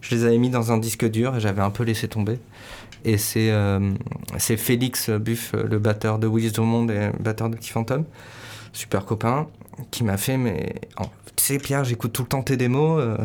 Je 0.00 0.14
les 0.14 0.24
avais 0.24 0.38
mis 0.38 0.50
dans 0.50 0.72
un 0.72 0.78
disque 0.78 1.08
dur 1.08 1.36
et 1.36 1.40
j'avais 1.40 1.62
un 1.62 1.70
peu 1.70 1.84
laissé 1.84 2.08
tomber. 2.08 2.38
Et 3.04 3.18
c'est 3.18 3.50
euh, 3.50 3.92
Félix 4.38 5.10
Buff, 5.10 5.54
le 5.54 5.78
batteur 5.78 6.18
de 6.18 6.28
Willis 6.28 6.52
Monde 6.60 6.90
et 6.90 7.10
batteur 7.18 7.50
de 7.50 7.56
Petit 7.56 7.70
Phantom, 7.70 8.04
super 8.72 9.04
copain, 9.04 9.48
qui 9.90 10.04
m'a 10.04 10.16
fait 10.16 10.36
mais 10.36 10.74
tu 11.36 11.44
sais 11.44 11.58
Pierre, 11.58 11.82
j'écoute 11.84 12.12
tout 12.12 12.22
le 12.22 12.28
temps 12.28 12.42
tes 12.42 12.56
démos. 12.56 13.00
Euh, 13.00 13.16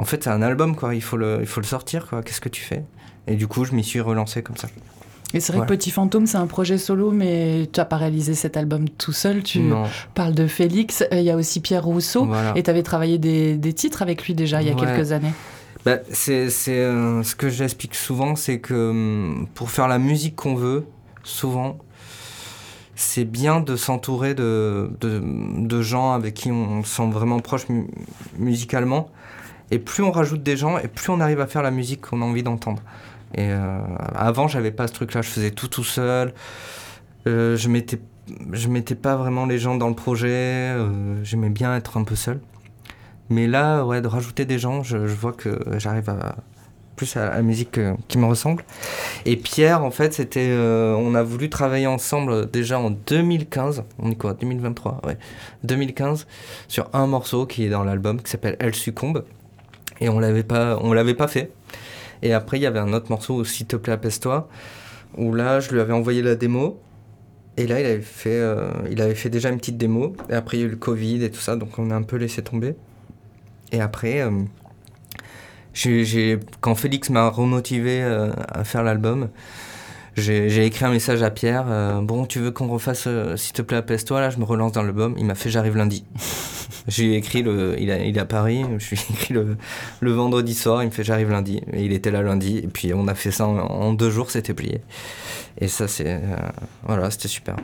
en 0.00 0.04
fait, 0.04 0.24
c'est 0.24 0.30
un 0.30 0.40
album 0.40 0.74
quoi, 0.76 0.94
il 0.94 1.02
faut 1.02 1.18
le 1.18 1.38
il 1.40 1.46
faut 1.46 1.60
le 1.60 1.66
sortir 1.66 2.06
quoi. 2.08 2.22
Qu'est-ce 2.22 2.40
que 2.40 2.48
tu 2.48 2.62
fais? 2.62 2.84
Et 3.26 3.36
du 3.36 3.46
coup, 3.46 3.64
je 3.64 3.72
m'y 3.72 3.84
suis 3.84 4.00
relancé 4.00 4.42
comme 4.42 4.56
ça. 4.56 4.68
Et 5.34 5.40
c'est 5.40 5.52
vrai 5.52 5.62
que 5.62 5.72
Petit 5.72 5.90
Fantôme, 5.90 6.26
c'est 6.26 6.38
un 6.38 6.46
projet 6.46 6.78
solo, 6.78 7.12
mais 7.12 7.68
tu 7.72 7.78
n'as 7.78 7.84
pas 7.84 7.98
réalisé 7.98 8.34
cet 8.34 8.56
album 8.56 8.88
tout 8.88 9.12
seul. 9.12 9.42
Tu 9.42 9.60
parles 10.14 10.34
de 10.34 10.46
Félix. 10.46 11.02
Euh, 11.12 11.20
il 11.20 11.24
y 11.24 11.30
a 11.30 11.36
aussi 11.36 11.60
Pierre 11.60 11.84
Rousseau. 11.84 12.28
Et 12.56 12.62
tu 12.62 12.70
avais 12.70 12.82
travaillé 12.82 13.18
des, 13.18 13.56
des, 13.56 13.72
titres 13.72 14.02
avec 14.02 14.26
lui 14.26 14.34
déjà 14.34 14.62
il 14.62 14.68
y 14.68 14.70
a 14.70 14.74
quelques 14.74 15.12
années. 15.12 15.32
Bah, 15.84 15.98
c'est 16.10 16.48
euh, 16.68 17.22
ce 17.22 17.36
que 17.36 17.48
j'explique 17.48 17.94
souvent, 17.94 18.36
c'est 18.36 18.58
que 18.58 18.90
hum, 18.90 19.46
pour 19.54 19.70
faire 19.70 19.86
la 19.86 19.98
musique 19.98 20.34
qu'on 20.34 20.54
veut, 20.54 20.86
souvent, 21.22 21.78
c'est 22.96 23.24
bien 23.24 23.60
de 23.60 23.76
s'entourer 23.76 24.34
de, 24.34 24.90
de, 25.00 25.22
de, 25.22 25.82
gens 25.82 26.12
avec 26.12 26.34
qui 26.34 26.50
on 26.50 26.82
se 26.82 26.96
sent 26.96 27.10
vraiment 27.10 27.38
proche 27.38 27.66
musicalement. 28.38 29.10
Et 29.70 29.78
plus 29.78 30.02
on 30.02 30.10
rajoute 30.10 30.42
des 30.42 30.56
gens, 30.56 30.78
et 30.78 30.88
plus 30.88 31.10
on 31.10 31.20
arrive 31.20 31.40
à 31.40 31.46
faire 31.46 31.62
la 31.62 31.70
musique 31.70 32.00
qu'on 32.02 32.22
a 32.22 32.24
envie 32.24 32.42
d'entendre. 32.42 32.82
Et 33.34 33.50
euh, 33.50 33.80
avant, 34.14 34.48
j'avais 34.48 34.72
pas 34.72 34.88
ce 34.88 34.92
truc-là. 34.92 35.22
Je 35.22 35.28
faisais 35.28 35.50
tout 35.50 35.68
tout 35.68 35.84
seul. 35.84 36.34
Euh, 37.26 37.56
je 37.56 37.68
mettais 37.68 38.00
je 38.52 38.68
mettais 38.68 38.94
pas 38.94 39.16
vraiment 39.16 39.46
les 39.46 39.58
gens 39.58 39.76
dans 39.76 39.88
le 39.88 39.94
projet. 39.94 40.28
Euh, 40.28 41.22
j'aimais 41.24 41.50
bien 41.50 41.76
être 41.76 41.96
un 41.96 42.04
peu 42.04 42.14
seul. 42.14 42.40
Mais 43.28 43.46
là, 43.46 43.84
ouais, 43.84 44.00
de 44.00 44.08
rajouter 44.08 44.44
des 44.44 44.58
gens, 44.58 44.82
je, 44.82 44.96
vois 44.96 45.32
que 45.32 45.60
j'arrive 45.78 46.10
à 46.10 46.36
plus 46.96 47.16
à 47.16 47.30
la 47.30 47.42
musique 47.42 47.80
qui 48.08 48.18
me 48.18 48.26
ressemble. 48.26 48.64
Et 49.24 49.36
Pierre, 49.36 49.84
en 49.84 49.90
fait, 49.90 50.12
c'était, 50.12 50.52
on 50.52 51.14
a 51.14 51.22
voulu 51.22 51.48
travailler 51.48 51.86
ensemble 51.86 52.50
déjà 52.50 52.78
en 52.80 52.90
2015. 52.90 53.84
On 54.00 54.10
est 54.10 54.16
quoi? 54.16 54.34
2023, 54.34 55.00
ouais. 55.06 55.16
2015 55.62 56.26
sur 56.66 56.90
un 56.92 57.06
morceau 57.06 57.46
qui 57.46 57.64
est 57.64 57.68
dans 57.68 57.84
l'album 57.84 58.20
qui 58.20 58.30
s'appelle 58.30 58.56
Elle 58.58 58.74
succombe. 58.74 59.24
Et 60.00 60.08
on 60.08 60.18
l'avait 60.18 60.42
pas, 60.42 60.78
on 60.80 60.92
l'avait 60.92 61.14
pas 61.14 61.28
fait. 61.28 61.52
Et 62.22 62.32
après, 62.32 62.58
il 62.58 62.62
y 62.62 62.66
avait 62.66 62.78
un 62.78 62.92
autre 62.92 63.10
morceau, 63.10 63.44
S'il 63.44 63.66
te 63.66 63.76
plaît, 63.76 63.94
apaise-toi, 63.94 64.48
où 65.16 65.34
là, 65.34 65.60
je 65.60 65.70
lui 65.70 65.80
avais 65.80 65.92
envoyé 65.92 66.22
la 66.22 66.34
démo. 66.34 66.80
Et 67.56 67.66
là, 67.66 67.80
il 67.80 67.86
avait 67.86 68.00
fait, 68.00 68.30
euh, 68.30 68.70
il 68.90 69.00
avait 69.02 69.14
fait 69.14 69.30
déjà 69.30 69.50
une 69.50 69.58
petite 69.58 69.76
démo. 69.76 70.14
Et 70.28 70.34
après, 70.34 70.58
il 70.58 70.60
y 70.60 70.62
a 70.62 70.66
eu 70.66 70.70
le 70.70 70.76
Covid 70.76 71.24
et 71.24 71.30
tout 71.30 71.40
ça, 71.40 71.56
donc 71.56 71.78
on 71.78 71.90
a 71.90 71.94
un 71.94 72.02
peu 72.02 72.16
laissé 72.16 72.42
tomber. 72.42 72.74
Et 73.72 73.80
après, 73.80 74.20
euh, 74.20 74.30
quand 76.60 76.74
Félix 76.74 77.10
m'a 77.10 77.28
remotivé 77.28 78.02
euh, 78.02 78.30
à 78.48 78.64
faire 78.64 78.82
l'album, 78.82 79.28
j'ai 80.16 80.66
écrit 80.66 80.84
un 80.84 80.90
message 80.90 81.22
à 81.22 81.30
Pierre. 81.30 82.02
bon, 82.02 82.26
tu 82.26 82.40
veux 82.40 82.50
qu'on 82.50 82.68
refasse 82.68 83.08
S'il 83.36 83.52
te 83.52 83.62
plaît, 83.62 83.78
apaise-toi? 83.78 84.20
Là, 84.20 84.28
je 84.28 84.38
me 84.38 84.44
relance 84.44 84.72
dans 84.72 84.82
l'album. 84.82 85.14
Il 85.16 85.24
m'a 85.24 85.34
fait 85.34 85.48
J'arrive 85.48 85.76
lundi. 85.76 86.04
J'ai 86.88 87.14
écrit 87.14 87.42
le, 87.42 87.76
il, 87.78 87.90
est 87.90 88.18
à 88.18 88.24
Paris, 88.24 88.64
je 88.78 88.90
lui 88.90 88.96
ai 88.96 89.12
écrit 89.12 89.34
le, 89.34 89.56
le, 90.00 90.12
vendredi 90.12 90.54
soir, 90.54 90.82
il 90.82 90.86
me 90.86 90.90
fait 90.90 91.04
j'arrive 91.04 91.30
lundi, 91.30 91.60
et 91.72 91.84
il 91.84 91.92
était 91.92 92.10
là 92.10 92.22
lundi, 92.22 92.58
et 92.58 92.68
puis 92.68 92.92
on 92.94 93.06
a 93.08 93.14
fait 93.14 93.30
ça 93.30 93.46
en, 93.46 93.92
deux 93.92 94.10
jours, 94.10 94.30
c'était 94.30 94.54
plié. 94.54 94.80
Et 95.58 95.68
ça, 95.68 95.88
c'est, 95.88 96.06
euh, 96.06 96.36
voilà, 96.84 97.10
c'était 97.10 97.28
super. 97.28 97.56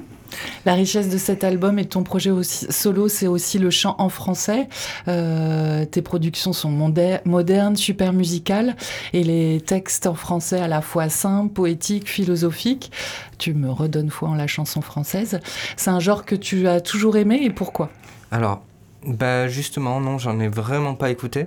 La 0.65 0.75
richesse 0.75 1.09
de 1.09 1.19
cet 1.19 1.45
album 1.45 1.79
et 1.79 1.85
de 1.85 1.89
ton 1.89 2.03
projet 2.03 2.31
aussi, 2.31 2.67
solo, 2.71 3.09
c'est 3.09 3.27
aussi 3.27 3.59
le 3.59 3.71
chant 3.71 3.95
en 3.99 4.09
français. 4.09 4.69
Euh, 5.09 5.85
tes 5.85 6.03
productions 6.03 6.53
sont 6.53 6.71
modernes, 6.71 7.77
super 7.77 8.13
musicales, 8.13 8.77
et 9.13 9.23
les 9.23 9.61
textes 9.61 10.07
en 10.07 10.15
français 10.15 10.61
à 10.61 10.69
la 10.69 10.83
fois 10.83 11.09
simples, 11.09 11.53
poétiques, 11.53 12.09
philosophiques. 12.09 12.91
Tu 13.39 13.55
me 13.55 13.71
redonnes 13.71 14.11
foi 14.11 14.29
en 14.29 14.35
la 14.35 14.47
chanson 14.47 14.81
française. 14.81 15.41
C'est 15.77 15.91
un 15.91 16.01
genre 16.01 16.25
que 16.25 16.35
tu 16.35 16.67
as 16.69 16.81
toujours 16.81 17.17
aimé, 17.17 17.41
et 17.43 17.51
pourquoi? 17.51 17.91
Alors, 18.31 18.63
bah 19.07 19.47
justement, 19.47 20.01
non, 20.01 20.19
j'en 20.19 20.41
ai 20.41 20.49
vraiment 20.49 20.95
pas 20.95 21.11
écouté. 21.11 21.47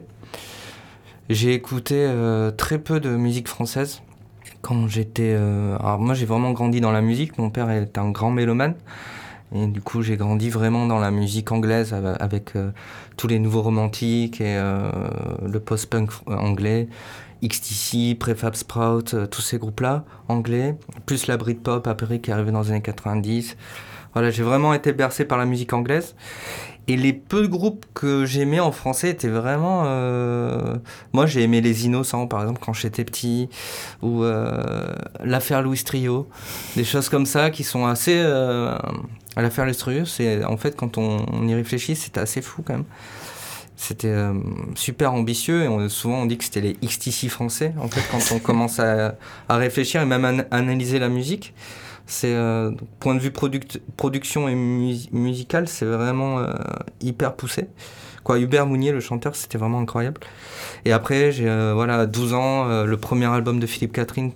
J'ai 1.29 1.53
écouté 1.53 1.95
euh, 1.97 2.51
très 2.51 2.79
peu 2.79 2.99
de 2.99 3.09
musique 3.09 3.47
française 3.47 4.01
quand 4.61 4.87
j'étais. 4.87 5.35
Euh, 5.37 5.77
alors 5.79 5.99
moi, 5.99 6.13
j'ai 6.13 6.25
vraiment 6.25 6.51
grandi 6.51 6.79
dans 6.79 6.91
la 6.91 7.01
musique. 7.01 7.37
Mon 7.37 7.49
père 7.49 7.69
est 7.69 7.97
un 7.97 8.11
grand 8.11 8.31
mélomane. 8.31 8.75
Et 9.53 9.67
du 9.67 9.81
coup, 9.81 10.01
j'ai 10.03 10.15
grandi 10.15 10.49
vraiment 10.49 10.87
dans 10.87 10.99
la 10.99 11.11
musique 11.11 11.51
anglaise 11.51 11.93
avec 12.19 12.55
euh, 12.55 12.71
tous 13.17 13.27
les 13.27 13.39
nouveaux 13.39 13.61
romantiques 13.61 14.41
et 14.41 14.55
le 14.55 15.59
post-punk 15.59 16.11
anglais. 16.27 16.87
XTC, 17.43 18.15
Prefab 18.15 18.55
Sprout, 18.55 19.15
tous 19.29 19.41
ces 19.41 19.57
groupes-là, 19.57 20.03
anglais, 20.27 20.77
plus 21.05 21.27
la 21.27 21.37
Britpop 21.37 21.87
après 21.87 22.19
qui 22.19 22.31
est 22.31 22.33
arrivée 22.33 22.51
dans 22.51 22.61
les 22.61 22.71
années 22.71 22.81
90. 22.81 23.55
Voilà, 24.13 24.31
j'ai 24.31 24.43
vraiment 24.43 24.73
été 24.73 24.91
bercé 24.91 25.25
par 25.25 25.37
la 25.37 25.45
musique 25.45 25.73
anglaise. 25.73 26.15
Et 26.89 26.97
les 26.97 27.13
peu 27.13 27.43
de 27.43 27.47
groupes 27.47 27.85
que 27.93 28.25
j'aimais 28.25 28.59
en 28.59 28.71
français 28.71 29.11
étaient 29.11 29.27
vraiment. 29.27 29.83
Euh, 29.85 30.75
moi, 31.13 31.27
j'ai 31.27 31.43
aimé 31.43 31.61
Les 31.61 31.85
Innocents, 31.85 32.25
par 32.25 32.41
exemple, 32.41 32.59
quand 32.65 32.73
j'étais 32.73 33.05
petit, 33.05 33.47
ou 34.01 34.23
euh, 34.23 34.95
L'affaire 35.23 35.61
Louis 35.61 35.83
Trio, 35.83 36.27
des 36.75 36.83
choses 36.83 37.07
comme 37.07 37.27
ça 37.27 37.51
qui 37.51 37.63
sont 37.63 37.85
assez. 37.85 38.15
Euh, 38.17 38.75
L'affaire 39.37 39.65
Louis 39.65 39.75
Trio, 39.75 40.05
c'est 40.05 40.43
en 40.43 40.57
fait, 40.57 40.75
quand 40.75 40.97
on, 40.97 41.47
y 41.47 41.53
réfléchit, 41.53 41.95
c'était 41.95 42.21
assez 42.21 42.41
fou 42.41 42.63
quand 42.63 42.73
même. 42.73 42.85
C'était 43.75 44.17
super 44.75 45.13
ambitieux 45.13 45.63
et 45.63 45.89
souvent 45.89 46.23
on 46.23 46.25
dit 46.25 46.37
que 46.37 46.43
c'était 46.43 46.59
les 46.59 46.73
XTC 46.73 47.29
français, 47.29 47.73
en 47.79 47.87
fait, 47.87 48.01
quand 48.11 48.35
on 48.35 48.39
commence 48.39 48.79
à, 48.79 49.15
à 49.47 49.55
réfléchir 49.57 50.01
et 50.01 50.05
même 50.05 50.25
à 50.25 50.55
analyser 50.55 50.97
la 50.99 51.07
musique. 51.07 51.53
C'est 52.09 52.33
euh, 52.33 52.71
point 52.99 53.13
de 53.13 53.19
vue 53.19 53.31
production 53.31 54.49
et 54.49 54.55
musical, 54.55 55.67
c'est 55.67 55.85
vraiment 55.85 56.39
euh, 56.39 56.51
hyper 57.01 57.35
poussé. 57.35 57.67
Quoi, 58.23 58.39
Hubert 58.39 58.65
Mounier, 58.65 58.91
le 58.91 58.99
chanteur, 58.99 59.35
c'était 59.35 59.59
vraiment 59.59 59.79
incroyable. 59.79 60.19
Et 60.85 60.91
après, 60.91 61.31
j'ai 61.31 61.47
euh, 61.47 61.73
voilà 61.75 62.07
12 62.07 62.33
ans, 62.33 62.83
le 62.83 62.97
premier 62.97 63.27
album 63.27 63.59
de 63.59 63.67
Philippe 63.67 63.93
Catherine 63.93 64.31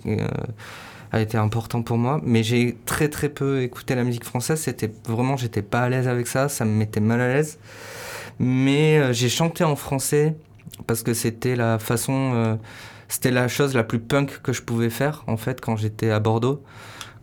a 1.11 1.19
été 1.19 1.35
important 1.35 1.81
pour 1.81 1.97
moi, 1.97 2.21
mais 2.23 2.43
j'ai 2.43 2.77
très 2.85 3.09
très 3.09 3.29
peu 3.29 3.63
écouté 3.63 3.95
la 3.95 4.03
musique 4.03 4.23
française. 4.23 4.59
C'était 4.59 4.91
vraiment, 5.07 5.35
j'étais 5.35 5.63
pas 5.63 5.81
à 5.81 5.89
l'aise 5.89 6.07
avec 6.07 6.27
ça, 6.27 6.49
ça 6.49 6.65
me 6.65 6.71
mettait 6.71 6.99
mal 6.99 7.21
à 7.21 7.27
l'aise. 7.33 7.57
Mais 8.37 9.11
j'ai 9.15 9.29
chanté 9.29 9.63
en 9.63 9.75
français 9.75 10.35
parce 10.85 11.01
que 11.01 11.15
c'était 11.15 11.55
la 11.55 11.79
façon, 11.79 12.59
c'était 13.07 13.31
la 13.31 13.47
chose 13.47 13.73
la 13.73 13.83
plus 13.83 13.99
punk 13.99 14.41
que 14.43 14.53
je 14.53 14.61
pouvais 14.61 14.91
faire 14.91 15.23
en 15.25 15.37
fait 15.37 15.59
quand 15.59 15.75
j'étais 15.75 16.11
à 16.11 16.19
Bordeaux 16.19 16.63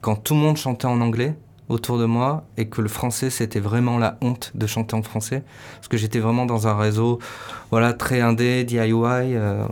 quand 0.00 0.16
tout 0.16 0.35
le 0.35 0.40
monde 0.40 0.57
chantait 0.57 0.87
en 0.87 1.00
anglais 1.00 1.35
autour 1.71 1.99
de 1.99 2.04
moi 2.04 2.45
et 2.57 2.69
que 2.69 2.83
le 2.83 2.88
français 2.88 3.30
c'était 3.30 3.61
vraiment 3.61 3.97
la 3.97 4.19
honte 4.21 4.50
de 4.54 4.66
chanter 4.66 4.95
en 4.97 5.02
français 5.02 5.45
parce 5.76 5.88
que 5.88 5.97
j'étais 5.97 6.19
vraiment 6.19 6.45
dans 6.45 6.66
un 6.66 6.76
réseau 6.76 7.21
voilà 7.71 7.92
très 7.92 8.21
indé 8.21 8.64
DIY 8.64 8.92
euh, 8.92 9.64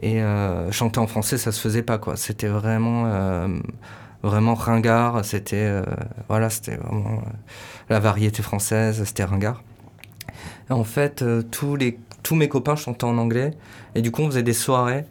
et 0.00 0.22
euh, 0.22 0.70
chanter 0.70 1.00
en 1.00 1.08
français 1.08 1.38
ça 1.38 1.52
se 1.52 1.60
faisait 1.60 1.82
pas 1.82 1.98
quoi. 1.98 2.16
C'était 2.16 2.46
vraiment 2.46 3.04
euh, 3.06 3.48
vraiment 4.22 4.54
ringard 4.54 5.24
c'était 5.24 5.82
voilà 6.28 6.48
c'était 6.50 6.76
vraiment 6.76 7.22
la 7.90 7.98
variété 7.98 8.42
française 8.42 9.02
c'était 9.04 9.24
ringard. 9.24 9.62
En 10.70 10.84
fait 10.84 11.24
tous 11.50 11.74
les 11.74 11.98
tous 12.22 12.36
mes 12.36 12.48
copains 12.48 12.76
chantaient 12.76 13.04
en 13.04 13.18
anglais 13.18 13.50
et 13.96 14.02
du 14.02 14.12
coup 14.12 14.22
on 14.22 14.26
faisait 14.26 14.44
des 14.44 14.52
soirées 14.52 15.04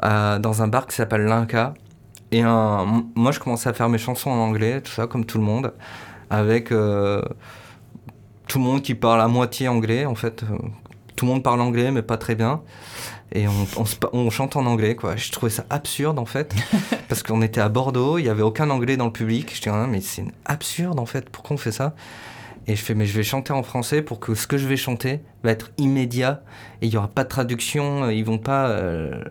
dans 0.00 0.62
un 0.62 0.68
bar 0.68 0.86
qui 0.86 0.94
s'appelle 0.94 1.24
l'Inca 1.24 1.74
et 2.32 2.42
moi, 2.42 3.30
je 3.30 3.38
commençais 3.38 3.68
à 3.68 3.74
faire 3.74 3.90
mes 3.90 3.98
chansons 3.98 4.30
en 4.30 4.38
anglais, 4.38 4.80
tout 4.80 4.90
ça, 4.90 5.06
comme 5.06 5.26
tout 5.26 5.36
le 5.36 5.44
monde, 5.44 5.74
avec 6.30 6.72
euh, 6.72 7.20
tout 8.48 8.58
le 8.58 8.64
monde 8.64 8.80
qui 8.80 8.94
parle 8.94 9.20
à 9.20 9.28
moitié 9.28 9.68
anglais, 9.68 10.06
en 10.06 10.14
fait. 10.14 10.42
Tout 11.14 11.26
le 11.26 11.32
monde 11.32 11.42
parle 11.42 11.60
anglais, 11.60 11.90
mais 11.90 12.00
pas 12.00 12.16
très 12.16 12.34
bien. 12.34 12.62
Et 13.34 13.46
on, 13.46 13.84
on, 14.14 14.30
chante 14.30 14.56
en 14.56 14.64
anglais, 14.64 14.96
quoi. 14.96 15.16
Je 15.16 15.30
trouvais 15.30 15.50
ça 15.50 15.66
absurde, 15.68 16.18
en 16.18 16.24
fait, 16.24 16.54
parce 17.08 17.22
qu'on 17.22 17.42
était 17.42 17.60
à 17.60 17.68
Bordeaux, 17.68 18.16
il 18.16 18.22
n'y 18.22 18.30
avait 18.30 18.42
aucun 18.42 18.70
anglais 18.70 18.96
dans 18.96 19.06
le 19.06 19.12
public. 19.12 19.54
Je 19.54 19.60
dis, 19.60 19.68
ah, 19.68 19.86
mais 19.86 20.00
c'est 20.00 20.24
absurde, 20.46 20.98
en 20.98 21.06
fait, 21.06 21.28
pourquoi 21.28 21.54
on 21.54 21.58
fait 21.58 21.72
ça? 21.72 21.94
Et 22.66 22.76
je 22.76 22.82
fais, 22.82 22.94
mais 22.94 23.04
je 23.06 23.14
vais 23.14 23.24
chanter 23.24 23.52
en 23.52 23.62
français 23.62 24.00
pour 24.00 24.20
que 24.20 24.34
ce 24.34 24.46
que 24.46 24.56
je 24.56 24.68
vais 24.68 24.76
chanter 24.76 25.20
va 25.42 25.50
être 25.50 25.72
immédiat 25.78 26.42
et 26.80 26.86
il 26.86 26.90
n'y 26.90 26.96
aura 26.96 27.08
pas 27.08 27.24
de 27.24 27.28
traduction. 27.28 28.08
Ils 28.08 28.24
vont 28.24 28.38
pas. 28.38 28.68
Euh, 28.68 29.22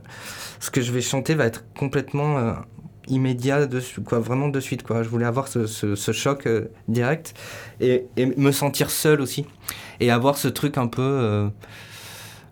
ce 0.60 0.70
que 0.70 0.81
je 0.81 0.91
vais 0.91 1.01
chanter 1.01 1.34
va 1.34 1.46
être 1.46 1.63
complètement 1.74 2.38
euh, 2.38 2.53
immédiat, 3.08 3.65
de, 3.65 3.81
quoi, 4.05 4.20
vraiment 4.20 4.48
de 4.48 4.60
suite. 4.60 4.84
Quoi. 4.84 5.03
Je 5.03 5.10
voulais 5.10 5.25
avoir 5.25 5.48
ce, 5.48 5.65
ce, 5.65 6.12
choc 6.12 6.46
euh, 6.46 6.70
direct 6.88 7.34
et, 7.79 8.05
et, 8.17 8.25
me 8.25 8.51
sentir 8.51 8.89
seul 8.89 9.22
aussi. 9.22 9.46
Et 10.00 10.12
avoir 10.12 10.38
ce 10.38 10.48
truc 10.48 10.77
un 10.77 10.88
peu. 10.88 11.01
Euh, 11.01 11.50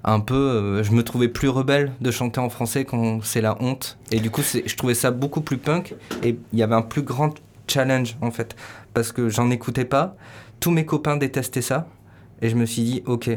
un 0.04 0.20
peu. 0.20 0.36
Euh, 0.36 0.84
je 0.84 0.92
me 0.92 1.04
trouvais 1.04 1.28
plus 1.28 1.50
rebelle 1.50 1.92
de 2.02 2.12
chanter 2.12 2.40
en 2.40 2.50
français 2.50 2.86
quand 2.86 3.24
c'est 3.24 3.42
la 3.42 3.62
honte. 3.62 3.98
Et 4.12 4.20
du 4.20 4.30
coup, 4.30 4.42
je 4.42 4.76
trouvais 4.76 4.94
ça 4.94 5.12
beaucoup 5.12 5.42
plus 5.42 5.58
punk. 5.58 5.96
Et 6.24 6.38
il 6.54 6.60
y 6.60 6.64
avait 6.64 6.76
un 6.76 6.82
plus 6.82 7.02
grand 7.02 7.34
challenge 7.68 8.18
en 8.22 8.32
fait. 8.32 8.56
Parce 8.94 9.12
que 9.12 9.30
j'en 9.30 9.50
écoutais 9.52 9.86
pas. 9.86 10.16
Tous 10.60 10.72
mes 10.72 10.86
copains 10.86 11.18
détestaient 11.18 11.62
ça. 11.62 11.88
Et 12.42 12.50
je 12.50 12.56
me 12.56 12.66
suis 12.66 12.84
dit, 12.84 13.04
ok, 13.06 13.30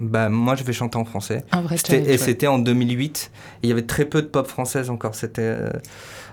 bah 0.00 0.28
moi 0.28 0.56
je 0.56 0.64
vais 0.64 0.72
chanter 0.72 0.96
en 0.96 1.04
français. 1.04 1.44
Un 1.52 1.62
vrai 1.62 1.76
et 1.76 2.18
c'était 2.18 2.48
en 2.48 2.58
2008. 2.58 3.30
il 3.62 3.68
y 3.68 3.72
avait 3.72 3.86
très 3.86 4.04
peu 4.04 4.22
de 4.22 4.26
pop 4.26 4.46
française 4.46 4.90
encore. 4.90 5.14
C'était 5.14 5.56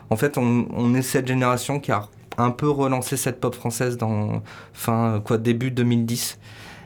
en 0.10 0.16
fait, 0.16 0.38
on, 0.38 0.94
est 0.94 1.02
cette 1.02 1.28
génération 1.28 1.80
qui 1.80 1.92
a 1.92 2.08
un 2.38 2.52
peu 2.52 2.70
relancé 2.70 3.18
cette 3.18 3.40
pop 3.40 3.56
française 3.56 3.98
dans 3.98 4.42
fin 4.74 5.22
quoi 5.26 5.38
début 5.38 5.72
2010 5.72 6.38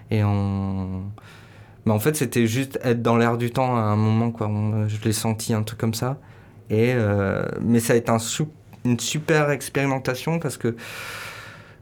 et 0.09 0.23
on 0.23 1.03
mais 1.85 1.91
en 1.91 1.99
fait 1.99 2.15
c'était 2.15 2.47
juste 2.47 2.79
être 2.83 3.01
dans 3.01 3.17
l'air 3.17 3.37
du 3.37 3.51
temps 3.51 3.75
à 3.75 3.81
un 3.81 3.95
moment 3.95 4.31
quoi. 4.31 4.49
Je 4.87 4.97
l'ai 5.03 5.13
senti 5.13 5.53
un 5.53 5.63
truc 5.63 5.79
comme 5.79 5.93
ça. 5.93 6.19
Et 6.69 6.93
euh, 6.93 7.43
mais 7.61 7.79
ça 7.79 7.93
a 7.93 7.95
été 7.95 8.11
un 8.11 8.17
une 8.85 8.99
super 8.99 9.51
expérimentation 9.51 10.39
parce 10.39 10.57
que 10.57 10.75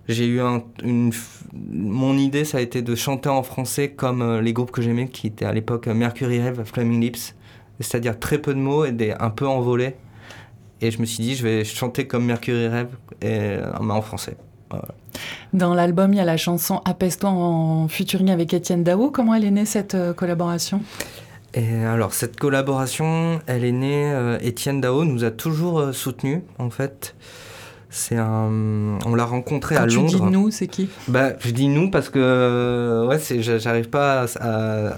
j'ai 0.08 0.26
eu 0.26 0.42
une 0.84 1.12
mon 1.54 2.18
idée 2.18 2.46
ça 2.46 2.58
a 2.58 2.62
été 2.62 2.82
de 2.82 2.96
chanter 2.96 3.30
en 3.30 3.44
français 3.44 3.92
comme 3.92 4.22
euh, 4.22 4.42
les 4.42 4.54
groupes 4.54 4.72
que 4.72 4.82
j'aimais 4.82 5.08
qui 5.10 5.28
étaient 5.28 5.46
à 5.46 5.54
l'époque 5.54 5.88
Mercury 5.88 6.42
Rêve 6.42 6.64
Flaming 6.64 7.02
Lips. 7.02 7.36
C'est-à-dire 7.82 8.20
très 8.20 8.40
peu 8.40 8.54
de 8.54 8.60
mots 8.60 8.86
et 8.86 8.92
des 8.92 9.12
un 9.20 9.30
peu 9.30 9.48
envolés 9.48 9.96
et 10.82 10.92
je 10.92 11.00
me 11.00 11.06
suis 11.06 11.24
dit, 11.24 11.36
je 11.36 11.44
vais 11.44 11.64
chanter 11.64 12.08
comme 12.08 12.26
Mercury 12.26 12.68
Rêve 12.68 12.90
et, 13.22 13.58
en 13.80 14.02
français. 14.02 14.38
Dans 15.54 15.74
l'album, 15.74 16.14
il 16.14 16.18
y 16.18 16.20
a 16.20 16.26
la 16.26 16.38
chanson 16.38 16.82
Apaise-toi 16.86 17.30
en 17.30 17.88
featuring 17.88 18.30
avec 18.30 18.54
Étienne 18.54 18.84
Dao. 18.84 19.10
Comment 19.10 19.34
elle 19.34 19.46
est 19.46 19.52
née 19.52 19.66
cette 19.66 19.96
euh, 19.96 20.14
collaboration? 20.14 20.82
Et 21.56 21.84
alors 21.84 22.14
cette 22.14 22.40
collaboration, 22.40 23.40
elle 23.48 23.66
est 23.66 23.72
née. 23.72 24.12
Euh, 24.14 24.38
Étienne 24.42 24.80
Dao 24.80 25.06
nous 25.06 25.24
a 25.24 25.32
toujours 25.32 25.80
euh, 25.80 25.92
soutenus 25.92 26.42
en 26.60 26.70
fait. 26.70 27.16
C'est 27.92 28.18
un, 28.18 29.00
on 29.04 29.16
l'a 29.16 29.26
rencontré 29.26 29.76
à 29.76 29.88
Londres. 29.88 30.12
Tu 30.12 30.18
dis 30.18 30.22
nous, 30.22 30.52
c'est 30.52 30.68
qui? 30.68 30.90
Bah, 31.08 31.32
je 31.40 31.50
dis 31.50 31.68
nous 31.68 31.90
parce 31.90 32.10
que 32.10 33.08
ouais, 33.08 33.18
c'est, 33.18 33.42
j'arrive 33.42 33.90
pas 33.90 34.28
à, 34.40 34.94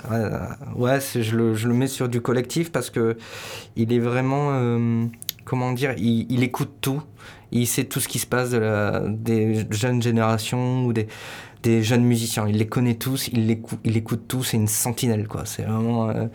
ouais, 0.76 1.00
je 1.00 1.38
le, 1.38 1.56
je 1.56 1.70
le 1.70 1.74
mets 1.74 1.88
sur 1.88 2.10
du 2.10 2.20
collectif 2.20 2.70
parce 2.70 2.90
que 2.90 3.16
il 3.78 3.94
est 3.94 4.00
vraiment 4.00 4.52
comment 5.46 5.72
dire, 5.72 5.94
il, 5.98 6.44
écoute 6.44 6.72
tout. 6.82 7.02
Il 7.52 7.68
sait 7.68 7.84
tout 7.84 8.00
ce 8.00 8.08
qui 8.08 8.20
se 8.20 8.26
passe 8.26 8.50
de 8.50 8.58
la, 8.58 9.02
des 9.08 9.66
jeunes 9.72 10.02
générations 10.02 10.86
ou 10.86 10.94
des, 10.94 11.08
des 11.64 11.84
jeunes 11.84 12.04
musiciens. 12.04 12.48
Il 12.48 12.58
les 12.58 12.68
connaît 12.68 12.96
tous, 12.96 13.28
il, 13.28 13.50
écoute, 13.52 13.80
il 13.84 13.98
écoute 13.98 14.28
tout. 14.28 14.44
C'est 14.44 14.58
une 14.58 14.68
sentinelle, 14.68 15.28
quoi. 15.28 15.46
C'est 15.46 15.64
vraiment, 15.64 16.10
euh, 16.10 16.28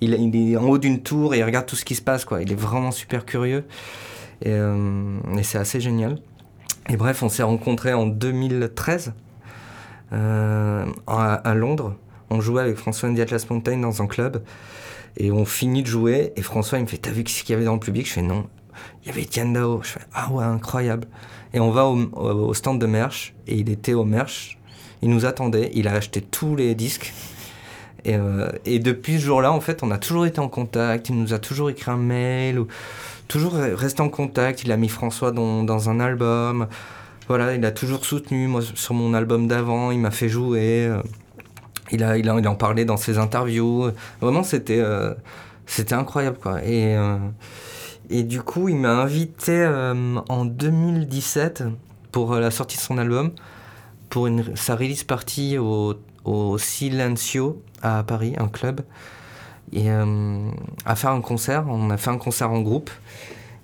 il, 0.00 0.14
est 0.14 0.56
en 0.56 0.64
haut 0.64 0.78
d'une 0.78 1.02
tour 1.02 1.34
et 1.34 1.38
il 1.38 1.44
regarde 1.44 1.66
tout 1.66 1.76
ce 1.76 1.84
qui 1.84 1.94
se 1.94 2.02
passe, 2.02 2.24
quoi. 2.24 2.42
Il 2.42 2.52
est 2.52 2.60
vraiment 2.60 2.92
super 2.92 3.24
curieux 3.24 3.64
et, 4.42 4.50
euh, 4.50 5.18
c'est 5.42 5.58
assez 5.58 5.80
génial. 5.80 6.18
Et 6.88 6.96
bref, 6.96 7.22
on 7.22 7.28
s'est 7.28 7.42
rencontrés 7.42 7.92
en 7.92 8.06
2013 8.06 9.12
euh, 10.12 10.86
à, 11.06 11.54
Londres. 11.54 11.94
On 12.30 12.40
jouait 12.40 12.62
avec 12.62 12.76
François 12.76 13.08
Andy 13.08 13.20
Atlas 13.20 13.46
Mountain 13.48 13.78
dans 13.78 14.02
un 14.02 14.06
club. 14.06 14.42
Et 15.16 15.30
on 15.30 15.44
finit 15.44 15.82
de 15.82 15.88
jouer, 15.88 16.32
et 16.36 16.42
François, 16.42 16.78
il 16.78 16.82
me 16.82 16.86
fait 16.86 16.98
T'as 16.98 17.10
vu 17.10 17.24
ce 17.26 17.42
qu'il 17.42 17.52
y 17.52 17.56
avait 17.56 17.64
dans 17.64 17.74
le 17.74 17.80
public? 17.80 18.06
Je 18.06 18.12
fais 18.12 18.22
Non. 18.22 18.46
Il 19.02 19.08
y 19.08 19.10
avait 19.10 19.22
Etienne 19.22 19.52
Dao. 19.52 19.80
Je 19.82 19.88
fais 19.88 20.00
Ah 20.14 20.30
ouais, 20.30 20.44
incroyable. 20.44 21.08
Et 21.52 21.60
on 21.60 21.70
va 21.70 21.86
au, 21.86 22.54
stand 22.54 22.80
de 22.80 22.86
Merch, 22.86 23.34
et 23.46 23.56
il 23.56 23.70
était 23.70 23.94
au 23.94 24.04
Merch. 24.04 24.58
Il 25.02 25.10
nous 25.10 25.24
attendait, 25.24 25.70
il 25.74 25.88
a 25.88 25.92
acheté 25.92 26.20
tous 26.20 26.54
les 26.54 26.74
disques. 26.74 27.12
Et, 28.04 28.14
euh, 28.14 28.48
et 28.64 28.78
depuis 28.78 29.14
ce 29.14 29.26
jour-là, 29.26 29.52
en 29.52 29.60
fait, 29.60 29.82
on 29.82 29.90
a 29.90 29.98
toujours 29.98 30.26
été 30.26 30.38
en 30.38 30.48
contact. 30.48 31.08
Il 31.08 31.16
nous 31.16 31.34
a 31.34 31.38
toujours 31.38 31.70
écrit 31.70 31.90
un 31.90 31.96
mail, 31.96 32.58
ou 32.58 32.68
toujours 33.26 33.54
resté 33.54 34.02
en 34.02 34.08
contact. 34.08 34.62
Il 34.62 34.72
a 34.72 34.76
mis 34.76 34.88
François 34.88 35.32
dans, 35.32 35.64
dans 35.64 35.90
un 35.90 36.00
album. 36.00 36.68
Voilà, 37.28 37.54
il 37.54 37.64
a 37.64 37.72
toujours 37.72 38.04
soutenu. 38.04 38.46
Moi, 38.46 38.62
sur 38.74 38.94
mon 38.94 39.12
album 39.14 39.48
d'avant, 39.48 39.90
il 39.90 39.98
m'a 39.98 40.10
fait 40.10 40.28
jouer. 40.28 40.88
Euh, 41.92 41.96
il, 42.18 42.28
a, 42.28 42.38
il, 42.38 42.48
en 42.48 42.54
parlait 42.54 42.84
dans 42.84 42.96
ses 42.96 43.18
interviews. 43.18 43.90
Vraiment, 44.20 44.42
c'était 44.42 44.80
euh, 44.80 45.14
c'était 45.66 45.94
incroyable. 45.94 46.38
Quoi. 46.40 46.64
Et, 46.64 46.96
euh, 46.96 47.18
et 48.08 48.22
du 48.22 48.42
coup, 48.42 48.68
il 48.68 48.76
m'a 48.76 48.92
invité 48.92 49.52
euh, 49.52 50.16
en 50.28 50.44
2017 50.44 51.64
pour 52.12 52.34
la 52.34 52.50
sortie 52.50 52.76
de 52.76 52.82
son 52.82 52.98
album, 52.98 53.32
pour 54.08 54.28
sa 54.54 54.74
release 54.74 55.04
party 55.04 55.58
au, 55.58 55.94
au 56.24 56.58
Silencio 56.58 57.62
à 57.82 58.02
Paris, 58.02 58.34
un 58.36 58.48
club, 58.48 58.80
et 59.72 59.88
à 59.88 60.96
faire 60.96 61.12
un 61.12 61.20
concert. 61.20 61.64
On 61.68 61.90
a 61.90 61.96
fait 61.96 62.10
un 62.10 62.18
concert 62.18 62.50
en 62.50 62.60
groupe. 62.60 62.90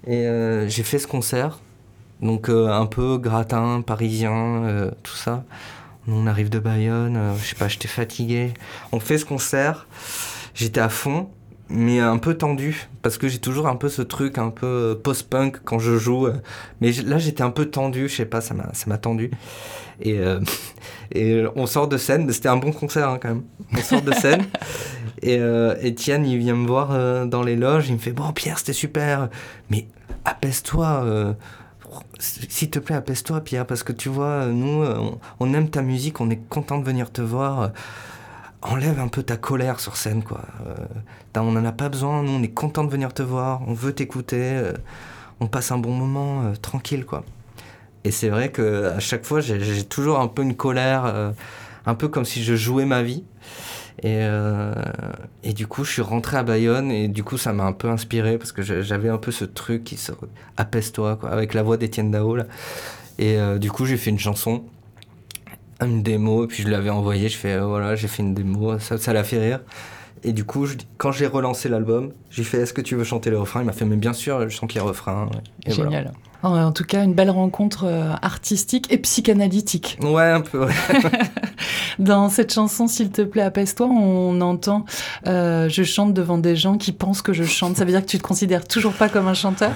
Et 0.06 0.24
j'ai 0.68 0.84
fait 0.84 1.00
ce 1.00 1.08
concert. 1.08 1.58
Donc 2.22 2.48
un 2.48 2.86
peu 2.86 3.18
gratin, 3.18 3.82
parisien, 3.84 4.92
tout 5.02 5.16
ça. 5.16 5.42
On 6.08 6.26
arrive 6.26 6.50
de 6.50 6.58
Bayonne, 6.58 7.16
euh, 7.16 7.36
je 7.36 7.44
sais 7.48 7.56
pas, 7.56 7.68
j'étais 7.68 7.88
fatigué. 7.88 8.54
On 8.92 9.00
fait 9.00 9.18
ce 9.18 9.24
concert, 9.24 9.86
j'étais 10.54 10.80
à 10.80 10.88
fond. 10.88 11.28
mais 11.68 11.98
un 11.98 12.18
peu 12.18 12.34
tendu 12.34 12.88
parce 13.02 13.18
que 13.18 13.28
j'ai 13.28 13.38
toujours 13.38 13.66
un 13.66 13.76
peu 13.76 13.88
ce 13.88 14.02
truc 14.02 14.38
un 14.38 14.50
peu 14.50 14.66
euh, 14.66 14.94
post-punk 14.94 15.60
quand 15.64 15.78
je 15.78 15.96
joue. 15.98 16.28
Mais 16.80 16.92
là 16.92 17.18
j'étais 17.18 17.42
un 17.42 17.50
peu 17.50 17.66
tendu 17.66 18.08
je 18.08 18.16
sais 18.16 18.26
pas 18.26 18.40
ça 18.40 18.54
m'a 18.54 18.98
tendu. 18.98 19.30
Et 20.00 20.18
euh, 20.18 20.40
et 21.12 21.44
on 21.56 21.66
sort 21.66 21.88
de 21.88 21.96
scène 21.96 22.30
c'était 22.32 22.48
un 22.48 22.56
bon 22.56 22.72
concert 22.72 23.08
hein, 23.08 23.18
quand 23.20 23.28
même. 23.28 23.42
On 23.72 23.78
sort 23.78 24.02
de 24.02 24.12
scène. 24.12 24.44
Et 25.22 25.38
euh, 25.40 25.74
Étienne 25.80 26.26
il 26.26 26.38
vient 26.38 26.54
me 26.54 26.66
voir 26.66 27.26
dans 27.26 27.42
les 27.42 27.56
loges 27.56 27.88
il 27.88 27.94
me 27.94 27.98
fait 27.98 28.12
bon 28.12 28.32
Pierre 28.32 28.58
c'était 28.58 28.74
super. 28.74 29.28
Mais 29.70 29.88
apaise-toi 30.24 31.34
s'il 32.18 32.70
te 32.70 32.78
plaît, 32.78 32.96
apaise-toi, 32.96 33.40
Pierre, 33.42 33.66
parce 33.66 33.82
que 33.82 33.92
tu 33.92 34.08
vois, 34.08 34.46
nous, 34.46 34.84
on, 35.40 35.54
aime 35.54 35.70
ta 35.70 35.82
musique, 35.82 36.20
on 36.20 36.30
est 36.30 36.40
content 36.48 36.78
de 36.78 36.84
venir 36.84 37.10
te 37.12 37.22
voir 37.22 37.70
enlève 38.62 38.98
un 38.98 39.08
peu 39.08 39.22
ta 39.22 39.36
colère 39.36 39.80
sur 39.80 39.96
scène, 39.96 40.22
quoi. 40.22 40.42
Euh, 40.66 40.74
on 41.38 41.52
n'en 41.52 41.64
a 41.64 41.72
pas 41.72 41.88
besoin, 41.88 42.22
nous 42.22 42.32
on 42.32 42.42
est 42.42 42.52
content 42.52 42.84
de 42.84 42.90
venir 42.90 43.12
te 43.12 43.22
voir, 43.22 43.60
on 43.66 43.74
veut 43.74 43.92
t'écouter, 43.92 44.40
euh, 44.40 44.72
on 45.40 45.48
passe 45.48 45.70
un 45.70 45.78
bon 45.78 45.92
moment 45.92 46.44
euh, 46.44 46.54
tranquille, 46.54 47.04
quoi. 47.04 47.24
Et 48.04 48.10
c'est 48.10 48.28
vrai 48.28 48.50
que 48.50 48.86
à 48.86 49.00
chaque 49.00 49.24
fois, 49.24 49.40
j'ai 49.40 49.84
toujours 49.84 50.20
un 50.20 50.28
peu 50.28 50.42
une 50.42 50.54
colère, 50.54 51.32
un 51.86 51.94
peu 51.96 52.06
comme 52.06 52.24
si 52.24 52.44
je 52.44 52.54
jouais 52.54 52.84
ma 52.84 53.02
vie. 53.02 53.24
Et, 54.02 54.26
et, 55.42 55.52
du 55.54 55.66
coup, 55.66 55.84
je 55.84 55.90
suis 55.90 56.02
rentré 56.02 56.36
à 56.36 56.42
Bayonne 56.42 56.90
et 56.90 57.08
du 57.08 57.24
coup, 57.24 57.38
ça 57.38 57.52
m'a 57.52 57.64
un 57.64 57.72
peu 57.72 57.88
inspiré 57.88 58.36
parce 58.36 58.52
que 58.52 58.62
j'avais 58.62 59.08
un 59.08 59.16
peu 59.16 59.32
ce 59.32 59.44
truc 59.46 59.84
qui 59.84 59.96
se 59.96 60.12
apaise-toi, 60.58 61.16
quoi, 61.16 61.30
avec 61.30 61.54
la 61.54 61.62
voix 61.62 61.78
d'Étienne 61.78 62.10
Dao. 62.10 62.36
Là. 62.36 62.44
Et 63.18 63.38
du 63.58 63.70
coup, 63.70 63.86
j'ai 63.86 63.96
fait 63.96 64.10
une 64.10 64.18
chanson 64.18 64.64
une 65.84 66.02
démo, 66.02 66.44
et 66.44 66.46
puis 66.46 66.62
je 66.62 66.68
l'avais 66.68 66.90
envoyé, 66.90 67.28
je 67.28 67.36
fais 67.36 67.54
euh, 67.54 67.66
voilà, 67.66 67.96
j'ai 67.96 68.08
fait 68.08 68.22
une 68.22 68.34
démo, 68.34 68.78
ça, 68.78 68.98
ça 68.98 69.12
l'a 69.12 69.24
fait 69.24 69.38
rire. 69.38 69.60
Et 70.26 70.32
du 70.32 70.44
coup, 70.44 70.66
quand 70.98 71.12
j'ai 71.12 71.28
relancé 71.28 71.68
l'album, 71.68 72.10
j'ai 72.30 72.42
fait 72.42 72.58
est-ce 72.58 72.72
que 72.72 72.80
tu 72.80 72.96
veux 72.96 73.04
chanter 73.04 73.30
le 73.30 73.38
refrain? 73.38 73.60
Il 73.60 73.66
m'a 73.66 73.72
fait 73.72 73.84
mais 73.84 73.94
bien 73.94 74.12
sûr, 74.12 74.42
je 74.42 74.48
chante 74.48 74.74
les 74.74 74.80
refrains. 74.80 75.30
Génial. 75.68 76.12
En, 76.42 76.72
tout 76.72 76.82
cas, 76.82 77.04
une 77.04 77.14
belle 77.14 77.30
rencontre 77.30 77.84
euh, 77.84 78.12
artistique 78.22 78.92
et 78.92 78.98
psychanalytique. 78.98 79.98
Ouais, 80.02 80.24
un 80.24 80.40
peu. 80.40 80.66
Dans 82.00 82.28
cette 82.28 82.52
chanson, 82.52 82.88
s'il 82.88 83.10
te 83.10 83.22
plaît, 83.22 83.42
apaise-toi, 83.42 83.86
on 83.86 84.40
entend 84.40 84.84
euh, 85.28 85.68
je 85.68 85.84
chante 85.84 86.12
devant 86.12 86.38
des 86.38 86.56
gens 86.56 86.76
qui 86.76 86.90
pensent 86.90 87.22
que 87.22 87.32
je 87.32 87.44
chante. 87.44 87.76
Ça 87.76 87.84
veut 87.84 87.92
dire 87.92 88.02
que 88.02 88.10
tu 88.10 88.18
te 88.18 88.22
considères 88.22 88.66
toujours 88.66 88.94
pas 88.94 89.08
comme 89.08 89.28
un 89.28 89.34
chanteur? 89.34 89.70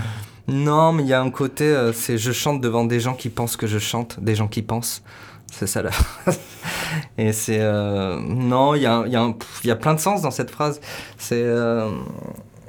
Non, 0.48 0.92
mais 0.92 1.04
il 1.04 1.08
y 1.08 1.14
a 1.14 1.20
un 1.20 1.30
côté, 1.30 1.72
c'est 1.94 2.18
je 2.18 2.32
chante 2.32 2.60
devant 2.60 2.84
des 2.84 2.98
gens 2.98 3.14
qui 3.14 3.28
pensent 3.28 3.56
que 3.56 3.68
je 3.68 3.78
chante, 3.78 4.18
des 4.20 4.34
gens 4.34 4.48
qui 4.48 4.62
pensent. 4.62 5.02
C'est 5.50 5.66
ça 5.66 5.82
phrase. 5.90 6.40
Et 7.18 7.32
c'est. 7.32 7.60
Euh, 7.60 8.18
non, 8.20 8.74
il 8.74 8.82
y 8.82 8.86
a, 8.86 9.04
y, 9.06 9.16
a 9.16 9.34
y 9.64 9.70
a, 9.70 9.76
plein 9.76 9.94
de 9.94 10.00
sens 10.00 10.22
dans 10.22 10.30
cette 10.30 10.50
phrase. 10.50 10.80
C'est. 11.18 11.42
Euh, 11.42 11.90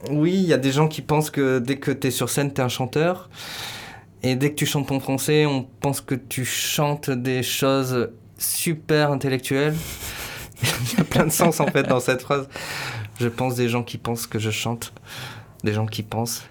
oui, 0.09 0.33
il 0.33 0.47
y 0.47 0.53
a 0.53 0.57
des 0.57 0.71
gens 0.71 0.87
qui 0.87 1.01
pensent 1.01 1.29
que 1.29 1.59
dès 1.59 1.77
que 1.77 1.91
tu 1.91 2.07
es 2.07 2.11
sur 2.11 2.29
scène, 2.29 2.53
tu 2.53 2.61
es 2.61 2.63
un 2.63 2.69
chanteur. 2.69 3.29
Et 4.23 4.35
dès 4.35 4.51
que 4.51 4.55
tu 4.55 4.65
chantes 4.65 4.91
en 4.91 4.99
français, 4.99 5.45
on 5.45 5.63
pense 5.63 6.01
que 6.01 6.15
tu 6.15 6.45
chantes 6.45 7.09
des 7.09 7.43
choses 7.43 8.11
super 8.37 9.11
intellectuelles. 9.11 9.75
il 10.63 10.97
y 10.97 11.01
a 11.01 11.03
plein 11.03 11.25
de 11.25 11.31
sens 11.31 11.59
en 11.59 11.67
fait 11.67 11.83
dans 11.83 11.99
cette 11.99 12.21
phrase. 12.21 12.47
Je 13.19 13.27
pense 13.27 13.55
des 13.55 13.69
gens 13.69 13.83
qui 13.83 13.97
pensent 13.97 14.27
que 14.27 14.39
je 14.39 14.51
chante 14.51 14.93
des 15.63 15.73
gens 15.73 15.85
qui 15.85 16.03
pensent. 16.03 16.43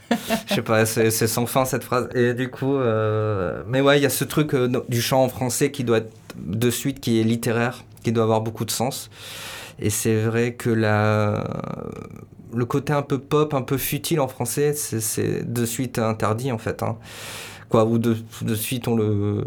Je 0.49 0.55
sais 0.55 0.62
pas, 0.62 0.87
c'est 0.87 1.11
sans 1.11 1.47
fin 1.47 1.64
cette 1.64 1.85
phrase. 1.85 2.09
Et 2.14 2.35
du 2.35 2.50
coup, 2.50 2.76
euh, 2.76 3.62
mais 3.67 3.81
ouais, 3.81 3.99
il 3.99 4.02
y 4.02 4.07
a 4.07 4.11
ce 4.11 4.25
truc 4.25 4.55
du 4.88 5.02
chant 5.02 5.25
en 5.25 5.29
français 5.29 5.71
qui 5.71 5.85
doit 5.85 5.99
être 5.99 6.12
de 6.37 6.71
suite 6.71 7.00
qui 7.00 7.21
est 7.21 7.25
littéraire, 7.25 7.85
qui 8.02 8.12
doit 8.12 8.25
avoir 8.25 8.40
beaucoup 8.40 8.64
de 8.64 8.71
sens. 8.71 9.11
Et 9.79 9.90
c'est 9.90 10.21
vrai 10.21 10.55
que 10.55 10.71
la, 10.71 11.45
le 12.55 12.64
côté 12.67 12.93
un 12.93 13.02
peu 13.02 13.19
pop, 13.19 13.55
un 13.55 13.62
peu 13.62 13.79
futile 13.79 14.21
en 14.21 14.29
français, 14.29 14.75
c'est 14.75 15.50
de 15.50 15.64
suite 15.64 15.99
interdit 15.99 16.52
en 16.52 16.59
fait. 16.59 16.83
Hein. 16.83 16.97
Quoi, 17.69 17.85
ou 17.85 17.99
de, 17.99 18.17
de 18.43 18.55
suite 18.55 18.88
on 18.88 18.97
le. 18.97 19.45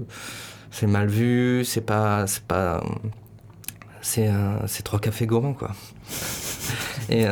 C'est 0.72 0.88
mal 0.88 1.08
vu, 1.08 1.64
c'est 1.66 1.82
pas. 1.82 2.26
C'est 2.28 2.44
pas. 2.44 2.84
C'est 4.02 4.84
trois 4.84 5.00
cafés 5.00 5.26
gourmands 5.26 5.54
quoi. 5.54 5.72
Et. 7.10 7.26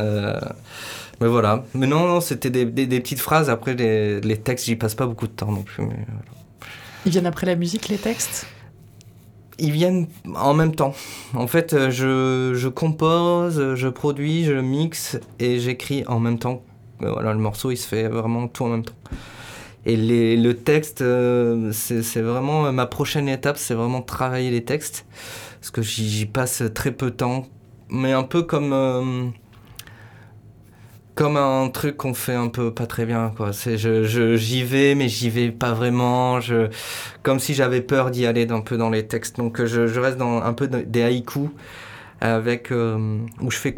Euh, 1.21 1.25
mais 1.25 1.27
voilà. 1.27 1.63
Mais 1.73 1.87
non, 1.87 2.07
non 2.07 2.21
c'était 2.21 2.49
des, 2.49 2.65
des, 2.65 2.99
petites 2.99 3.19
phrases. 3.19 3.49
Après, 3.49 3.75
les, 3.75 4.21
les 4.21 4.37
textes, 4.37 4.65
j'y 4.65 4.75
passe 4.75 4.95
pas 4.95 5.05
beaucoup 5.05 5.27
de 5.27 5.31
temps 5.31 5.51
non 5.51 5.63
plus. 5.63 5.83
Mais 5.83 6.05
Ils 7.05 7.11
viennent 7.11 7.25
après 7.27 7.45
la 7.45 7.55
musique, 7.55 7.87
les 7.89 7.97
textes? 7.97 8.47
Ils 9.59 9.71
viennent 9.71 10.07
en 10.35 10.53
même 10.53 10.73
temps. 10.73 10.95
En 11.35 11.45
fait, 11.45 11.73
euh, 11.73 11.91
je, 11.91 12.57
je 12.57 12.67
compose, 12.67 13.75
je 13.75 13.87
produis, 13.89 14.43
je 14.43 14.53
mixe 14.53 15.19
et 15.39 15.59
j'écris 15.59 16.03
en 16.07 16.19
même 16.19 16.39
temps. 16.39 16.63
Euh, 17.03 17.11
voilà, 17.11 17.33
le 17.33 17.39
morceau, 17.39 17.69
il 17.69 17.77
se 17.77 17.87
fait 17.87 18.07
vraiment 18.07 18.47
tout 18.47 18.63
en 18.63 18.69
même 18.69 18.83
temps. 18.83 18.93
Et 19.85 19.95
les, 19.95 20.37
le 20.37 20.55
texte, 20.55 21.01
euh, 21.01 21.71
c'est 21.71 22.21
vraiment 22.21 22.71
ma 22.71 22.85
prochaine 22.85 23.27
étape, 23.27 23.57
c'est 23.57 23.73
vraiment 23.73 24.01
travailler 24.01 24.51
les 24.51 24.63
textes. 24.63 25.05
Parce 25.59 25.71
que 25.71 25.81
j'y 25.83 26.25
passe 26.25 26.63
très 26.73 26.91
peu 26.91 27.11
de 27.11 27.15
temps. 27.15 27.47
Mais 27.89 28.13
un 28.13 28.23
peu 28.23 28.41
comme 28.43 29.33
comme 31.15 31.37
un 31.37 31.69
truc 31.69 31.97
qu'on 31.97 32.13
fait 32.13 32.35
un 32.35 32.47
peu 32.47 32.73
pas 32.73 32.87
très 32.87 33.05
bien 33.05 33.31
quoi. 33.35 33.53
C'est 33.53 33.77
je 33.77 34.35
j'y 34.37 34.63
vais 34.63 34.95
mais 34.95 35.09
j'y 35.09 35.29
vais 35.29 35.51
pas 35.51 35.73
vraiment. 35.73 36.39
Comme 37.23 37.39
si 37.39 37.53
j'avais 37.53 37.81
peur 37.81 38.11
d'y 38.11 38.25
aller 38.25 38.49
un 38.49 38.61
peu 38.61 38.77
dans 38.77 38.89
les 38.89 39.07
textes. 39.07 39.37
Donc 39.37 39.63
je, 39.63 39.87
je 39.87 39.99
reste 39.99 40.17
dans 40.17 40.41
un 40.41 40.53
peu 40.53 40.67
des 40.67 41.03
haïkus 41.03 41.49
avec 42.21 42.71
euh, 42.71 43.17
où 43.41 43.51
je 43.51 43.57
fais 43.57 43.75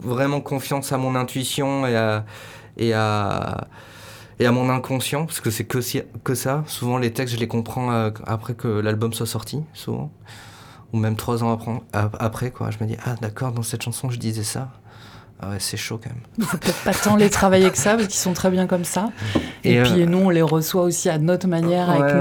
vraiment 0.00 0.40
confiance 0.40 0.92
à 0.92 0.98
mon 0.98 1.14
intuition 1.14 1.86
et 1.86 1.96
à 1.96 2.24
et 2.76 2.92
à 2.92 3.68
et 4.38 4.46
à 4.46 4.52
mon 4.52 4.70
inconscient 4.70 5.26
parce 5.26 5.40
que 5.40 5.50
c'est 5.50 5.64
que 5.64 5.78
que 6.24 6.34
ça. 6.34 6.64
Souvent 6.66 6.98
les 6.98 7.12
textes 7.12 7.34
je 7.34 7.40
les 7.40 7.48
comprends 7.48 7.92
euh, 7.92 8.10
après 8.26 8.54
que 8.54 8.68
l'album 8.68 9.12
soit 9.12 9.26
sorti 9.26 9.62
souvent. 9.72 10.12
Ou 10.92 10.98
même 10.98 11.14
trois 11.14 11.44
ans 11.44 11.52
après, 11.52 12.18
après 12.18 12.50
quoi. 12.50 12.70
Je 12.70 12.78
me 12.82 12.88
dis 12.88 12.96
ah 13.04 13.14
d'accord 13.20 13.52
dans 13.52 13.62
cette 13.62 13.82
chanson 13.82 14.10
je 14.10 14.18
disais 14.18 14.42
ça 14.42 14.68
ah 15.42 15.50
ouais, 15.50 15.56
c'est 15.58 15.78
chaud 15.78 15.98
quand 16.02 16.10
même. 16.10 16.20
Il 16.38 16.44
faut 16.44 16.58
peut-être 16.58 16.84
pas 16.84 16.92
tant 16.92 17.16
les 17.16 17.30
travailler 17.30 17.70
que 17.70 17.78
ça, 17.78 17.94
parce 17.94 18.08
qu'ils 18.08 18.20
sont 18.20 18.34
très 18.34 18.50
bien 18.50 18.66
comme 18.66 18.84
ça. 18.84 19.10
Et, 19.64 19.78
euh, 19.80 19.84
puis 19.84 20.06
nous, 20.06 20.18
on 20.18 20.28
les 20.28 20.42
reçoit 20.42 20.82
aussi 20.82 21.08
à 21.08 21.18
notre 21.18 21.48
manière, 21.48 21.88
avec 21.88 22.14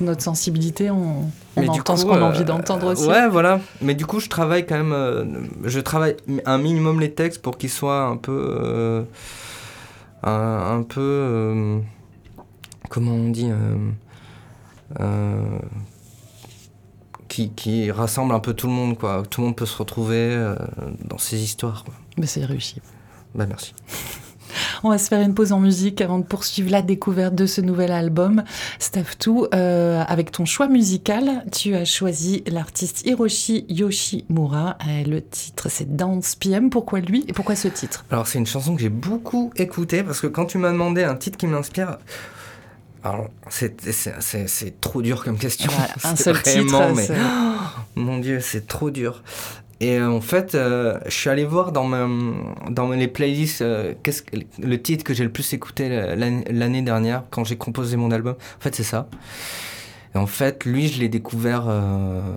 notre 0.00 0.22
sensibilité. 0.22 0.90
On, 0.90 1.30
on 1.56 1.68
entend 1.68 1.96
ce 1.96 2.06
qu'on 2.06 2.14
a 2.14 2.22
envie 2.22 2.40
euh, 2.40 2.44
d'entendre 2.44 2.92
aussi. 2.92 3.06
Ouais, 3.06 3.28
voilà. 3.28 3.60
Mais 3.82 3.94
du 3.94 4.06
coup, 4.06 4.18
je 4.18 4.30
travaille 4.30 4.64
quand 4.64 4.76
même. 4.76 4.94
Euh, 4.94 5.24
je 5.64 5.78
travaille 5.78 6.16
un 6.46 6.56
minimum 6.56 7.00
les 7.00 7.12
textes 7.12 7.42
pour 7.42 7.58
qu'ils 7.58 7.70
soient 7.70 8.04
un 8.04 8.16
peu. 8.16 9.04
un, 10.22 10.78
un, 10.78 10.82
peu. 10.82 11.80
comment 12.88 13.12
on 13.12 13.28
dit 13.28 13.50
qui, 17.28 17.50
qui, 17.50 17.90
rassemble 17.90 18.32
un 18.32 18.40
peu 18.40 18.54
tout 18.54 18.68
le 18.68 18.72
monde, 18.72 18.96
quoi. 18.96 19.22
Tout 19.28 19.42
le 19.42 19.48
monde 19.48 19.56
peut 19.56 19.66
se 19.66 19.76
retrouver 19.76 20.54
dans 21.04 21.18
ces 21.18 21.42
histoires. 21.42 21.84
Quoi. 21.84 21.92
Mais 22.16 22.26
c'est 22.26 22.44
réussi. 22.44 22.80
Bah 23.34 23.46
merci. 23.46 23.74
On 24.82 24.90
va 24.90 24.98
se 24.98 25.08
faire 25.08 25.20
une 25.20 25.34
pause 25.34 25.52
en 25.52 25.60
musique 25.60 26.00
avant 26.00 26.18
de 26.18 26.24
poursuivre 26.24 26.70
la 26.70 26.82
découverte 26.82 27.34
de 27.34 27.46
ce 27.46 27.60
nouvel 27.60 27.90
album. 27.90 28.44
Staff 28.78 29.16
euh, 29.28 30.02
avec 30.06 30.30
ton 30.30 30.44
choix 30.44 30.68
musical, 30.68 31.44
tu 31.50 31.74
as 31.74 31.84
choisi 31.84 32.44
l'artiste 32.46 33.06
Hiroshi 33.06 33.66
Yoshimura. 33.68 34.76
Euh, 34.86 35.04
le 35.04 35.22
titre, 35.22 35.68
c'est 35.68 35.96
Dance 35.96 36.36
PM. 36.36 36.70
Pourquoi 36.70 37.00
lui 37.00 37.24
et 37.28 37.32
pourquoi 37.32 37.56
ce 37.56 37.68
titre? 37.68 38.04
Alors, 38.10 38.26
c'est 38.26 38.38
une 38.38 38.46
chanson 38.46 38.74
que 38.74 38.82
j'ai 38.82 38.88
beaucoup 38.88 39.52
écoutée 39.56 40.02
parce 40.02 40.20
que 40.20 40.26
quand 40.26 40.46
tu 40.46 40.58
m'as 40.58 40.70
demandé 40.70 41.02
un 41.02 41.16
titre 41.16 41.38
qui 41.38 41.46
m'inspire, 41.46 41.98
alors, 43.02 43.28
c'est 43.50 44.80
trop 44.80 45.02
dur 45.02 45.24
comme 45.24 45.36
question. 45.36 45.70
un 46.04 46.16
seul 46.16 46.42
titre, 46.42 46.92
mais... 46.96 47.08
mon 47.96 48.18
Dieu, 48.18 48.40
c'est 48.40 48.66
trop 48.66 48.90
dur. 48.90 49.22
Et 49.84 49.98
euh, 49.98 50.10
en 50.10 50.22
fait, 50.22 50.54
euh, 50.54 50.98
je 51.04 51.10
suis 51.10 51.28
allé 51.28 51.44
voir 51.44 51.70
dans, 51.70 51.86
dans 52.70 52.88
les 52.88 53.06
playlists 53.06 53.60
euh, 53.60 53.92
le 54.58 54.80
titre 54.80 55.04
que 55.04 55.12
j'ai 55.12 55.24
le 55.24 55.30
plus 55.30 55.52
écouté 55.52 55.90
l'année 56.16 56.80
dernière 56.80 57.24
quand 57.28 57.44
j'ai 57.44 57.56
composé 57.56 57.98
mon 57.98 58.10
album. 58.10 58.32
En 58.32 58.60
fait, 58.62 58.74
c'est 58.74 58.82
ça. 58.82 59.08
Et 60.14 60.18
en 60.18 60.26
fait, 60.26 60.64
lui, 60.64 60.88
je 60.88 61.00
l'ai 61.00 61.10
découvert 61.10 61.66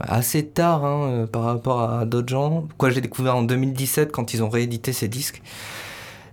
assez 0.01 0.45
tard 0.45 0.83
hein, 0.83 1.25
par 1.31 1.43
rapport 1.43 1.89
à 1.89 2.05
d'autres 2.05 2.27
gens. 2.27 2.67
Quoi, 2.77 2.89
je 2.89 2.95
l'ai 2.95 3.01
découvert 3.01 3.37
en 3.37 3.43
2017 3.43 4.11
quand 4.11 4.33
ils 4.33 4.43
ont 4.43 4.49
réédité 4.49 4.91
ses 4.91 5.07
disques. 5.07 5.41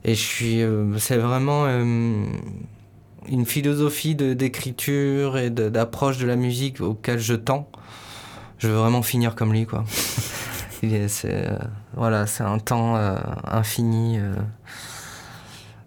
Et 0.05 0.17
je 0.17 0.21
suis, 0.21 0.63
c'est 0.99 1.19
vraiment 1.19 1.67
une 1.67 3.47
philosophie 3.47 4.17
d'écriture 4.17 5.39
et 5.39 5.51
d'approche 5.51 6.19
de 6.19 6.27
la 6.27 6.35
musique 6.35 6.81
auquel 6.81 7.21
je 7.21 7.35
tends. 7.35 7.71
Je 8.59 8.67
veux 8.67 8.77
vraiment 8.77 9.03
finir 9.03 9.37
comme 9.37 9.53
lui, 9.53 9.65
quoi. 9.65 9.85
c'est 11.09 11.49
euh, 11.49 11.59
voilà, 11.95 12.27
c'est 12.27 12.45
un 12.45 12.59
temps 12.59 12.97
euh, 12.97 13.17
infini, 13.45 14.19
euh, 14.19 14.35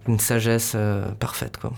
une 0.07 0.19
sagesse 0.19 0.75
parfaite 1.19 1.57
quoi. 1.57 1.73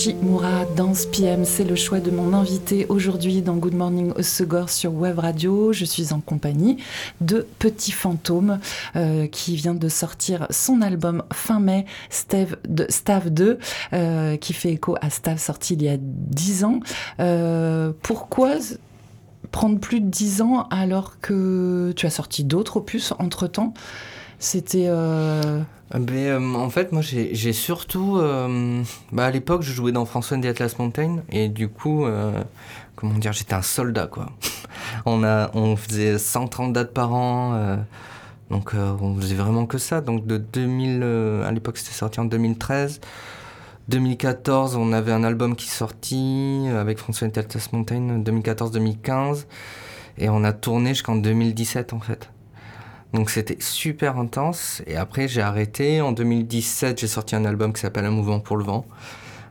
Hiroshi 0.00 0.10
Yoshimura, 0.10 0.64
Danse 0.76 1.06
PM, 1.06 1.44
c'est 1.44 1.64
le 1.64 1.74
choix 1.74 2.00
de 2.00 2.10
mon 2.10 2.32
invité 2.32 2.86
aujourd'hui 2.88 3.42
dans 3.42 3.56
Good 3.56 3.74
Morning 3.74 4.12
Osegor 4.16 4.70
sur 4.70 4.94
Web 4.94 5.18
Radio. 5.18 5.72
Je 5.72 5.84
suis 5.84 6.12
en 6.12 6.20
compagnie 6.20 6.78
de 7.20 7.46
Petit 7.58 7.92
Fantôme 7.92 8.60
euh, 8.96 9.26
qui 9.26 9.56
vient 9.56 9.74
de 9.74 9.88
sortir 9.88 10.46
son 10.50 10.80
album 10.80 11.22
fin 11.32 11.60
mai, 11.60 11.84
Stave, 12.08 12.56
de, 12.66 12.86
Stav 12.88 13.28
2, 13.30 13.58
euh, 13.92 14.36
qui 14.36 14.54
fait 14.54 14.72
écho 14.72 14.96
à 15.02 15.10
Stav 15.10 15.38
sorti 15.38 15.74
il 15.74 15.82
y 15.82 15.88
a 15.88 15.96
10 15.98 16.64
ans. 16.64 16.80
Euh, 17.18 17.92
pourquoi 18.02 18.54
prendre 19.50 19.80
plus 19.80 20.00
de 20.00 20.08
10 20.08 20.40
ans 20.40 20.66
alors 20.70 21.20
que 21.20 21.92
tu 21.96 22.06
as 22.06 22.10
sorti 22.10 22.44
d'autres 22.44 22.78
opus 22.78 23.12
entre-temps? 23.18 23.74
C'était... 24.40 24.88
Ben, 25.92 26.16
euh, 26.16 26.54
en 26.54 26.70
fait, 26.70 26.92
moi, 26.92 27.02
j'ai 27.02 27.52
surtout... 27.52 28.18
Euh, 28.18 28.82
bah, 29.10 29.26
à 29.26 29.30
l'époque, 29.30 29.62
je 29.62 29.72
jouais 29.72 29.90
dans 29.90 30.04
François 30.04 30.38
the 30.38 30.44
Atlas 30.44 30.78
Mountain, 30.78 31.18
et 31.30 31.48
du 31.48 31.68
coup, 31.68 32.04
euh, 32.04 32.32
comment 32.94 33.14
dire, 33.14 33.32
j'étais 33.32 33.54
un 33.54 33.62
soldat, 33.62 34.06
quoi. 34.06 34.30
on, 35.06 35.24
a, 35.24 35.50
on 35.54 35.74
faisait 35.74 36.16
130 36.16 36.72
dates 36.72 36.94
par 36.94 37.12
an, 37.12 37.78
donc 38.50 38.74
on 38.74 39.16
faisait 39.16 39.34
vraiment 39.34 39.66
que 39.66 39.78
ça. 39.78 40.00
Donc 40.00 40.26
de 40.26 40.36
2000... 40.36 41.02
à 41.44 41.50
l'époque, 41.50 41.78
c'était 41.78 41.94
sorti 41.94 42.20
en 42.20 42.24
2013. 42.24 43.00
2014, 43.88 44.76
on 44.76 44.92
avait 44.92 45.10
un 45.10 45.24
album 45.24 45.56
qui 45.56 45.66
sortit 45.66 46.66
avec 46.72 46.98
François 46.98 47.26
Atlas 47.26 47.72
Mountain, 47.72 48.20
2014-2015, 48.20 49.46
et 50.18 50.28
on 50.28 50.44
a 50.44 50.52
tourné 50.52 50.90
jusqu'en 50.90 51.16
2017, 51.16 51.92
en 51.94 52.00
fait. 52.00 52.30
Donc 53.12 53.30
c'était 53.30 53.56
super 53.60 54.18
intense. 54.18 54.82
Et 54.86 54.96
après, 54.96 55.28
j'ai 55.28 55.42
arrêté. 55.42 56.00
En 56.00 56.12
2017, 56.12 57.00
j'ai 57.00 57.06
sorti 57.06 57.34
un 57.34 57.44
album 57.44 57.72
qui 57.72 57.80
s'appelle 57.80 58.04
Un 58.04 58.10
mouvement 58.10 58.40
pour 58.40 58.56
le 58.56 58.64
vent. 58.64 58.86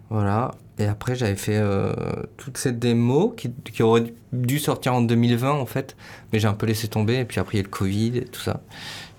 Voilà. 0.10 0.52
Et 0.78 0.86
après, 0.86 1.16
j'avais 1.16 1.36
fait 1.36 1.58
euh, 1.58 1.94
toutes 2.38 2.58
ces 2.58 2.72
démos 2.72 3.34
qui, 3.36 3.52
qui, 3.74 3.84
auraient 3.84 4.14
dû 4.32 4.60
sortir 4.60 4.94
en 4.94 5.02
2020, 5.02 5.52
en 5.52 5.66
fait. 5.66 5.98
Mais 6.32 6.40
j'ai 6.40 6.48
un 6.48 6.54
peu 6.54 6.66
laissé 6.66 6.88
tomber. 6.88 7.18
Et 7.18 7.26
puis 7.26 7.40
après, 7.40 7.56
il 7.56 7.58
y 7.58 7.62
a 7.62 7.64
le 7.64 7.70
Covid 7.70 8.18
et 8.18 8.26
tout 8.26 8.42
ça. 8.42 8.62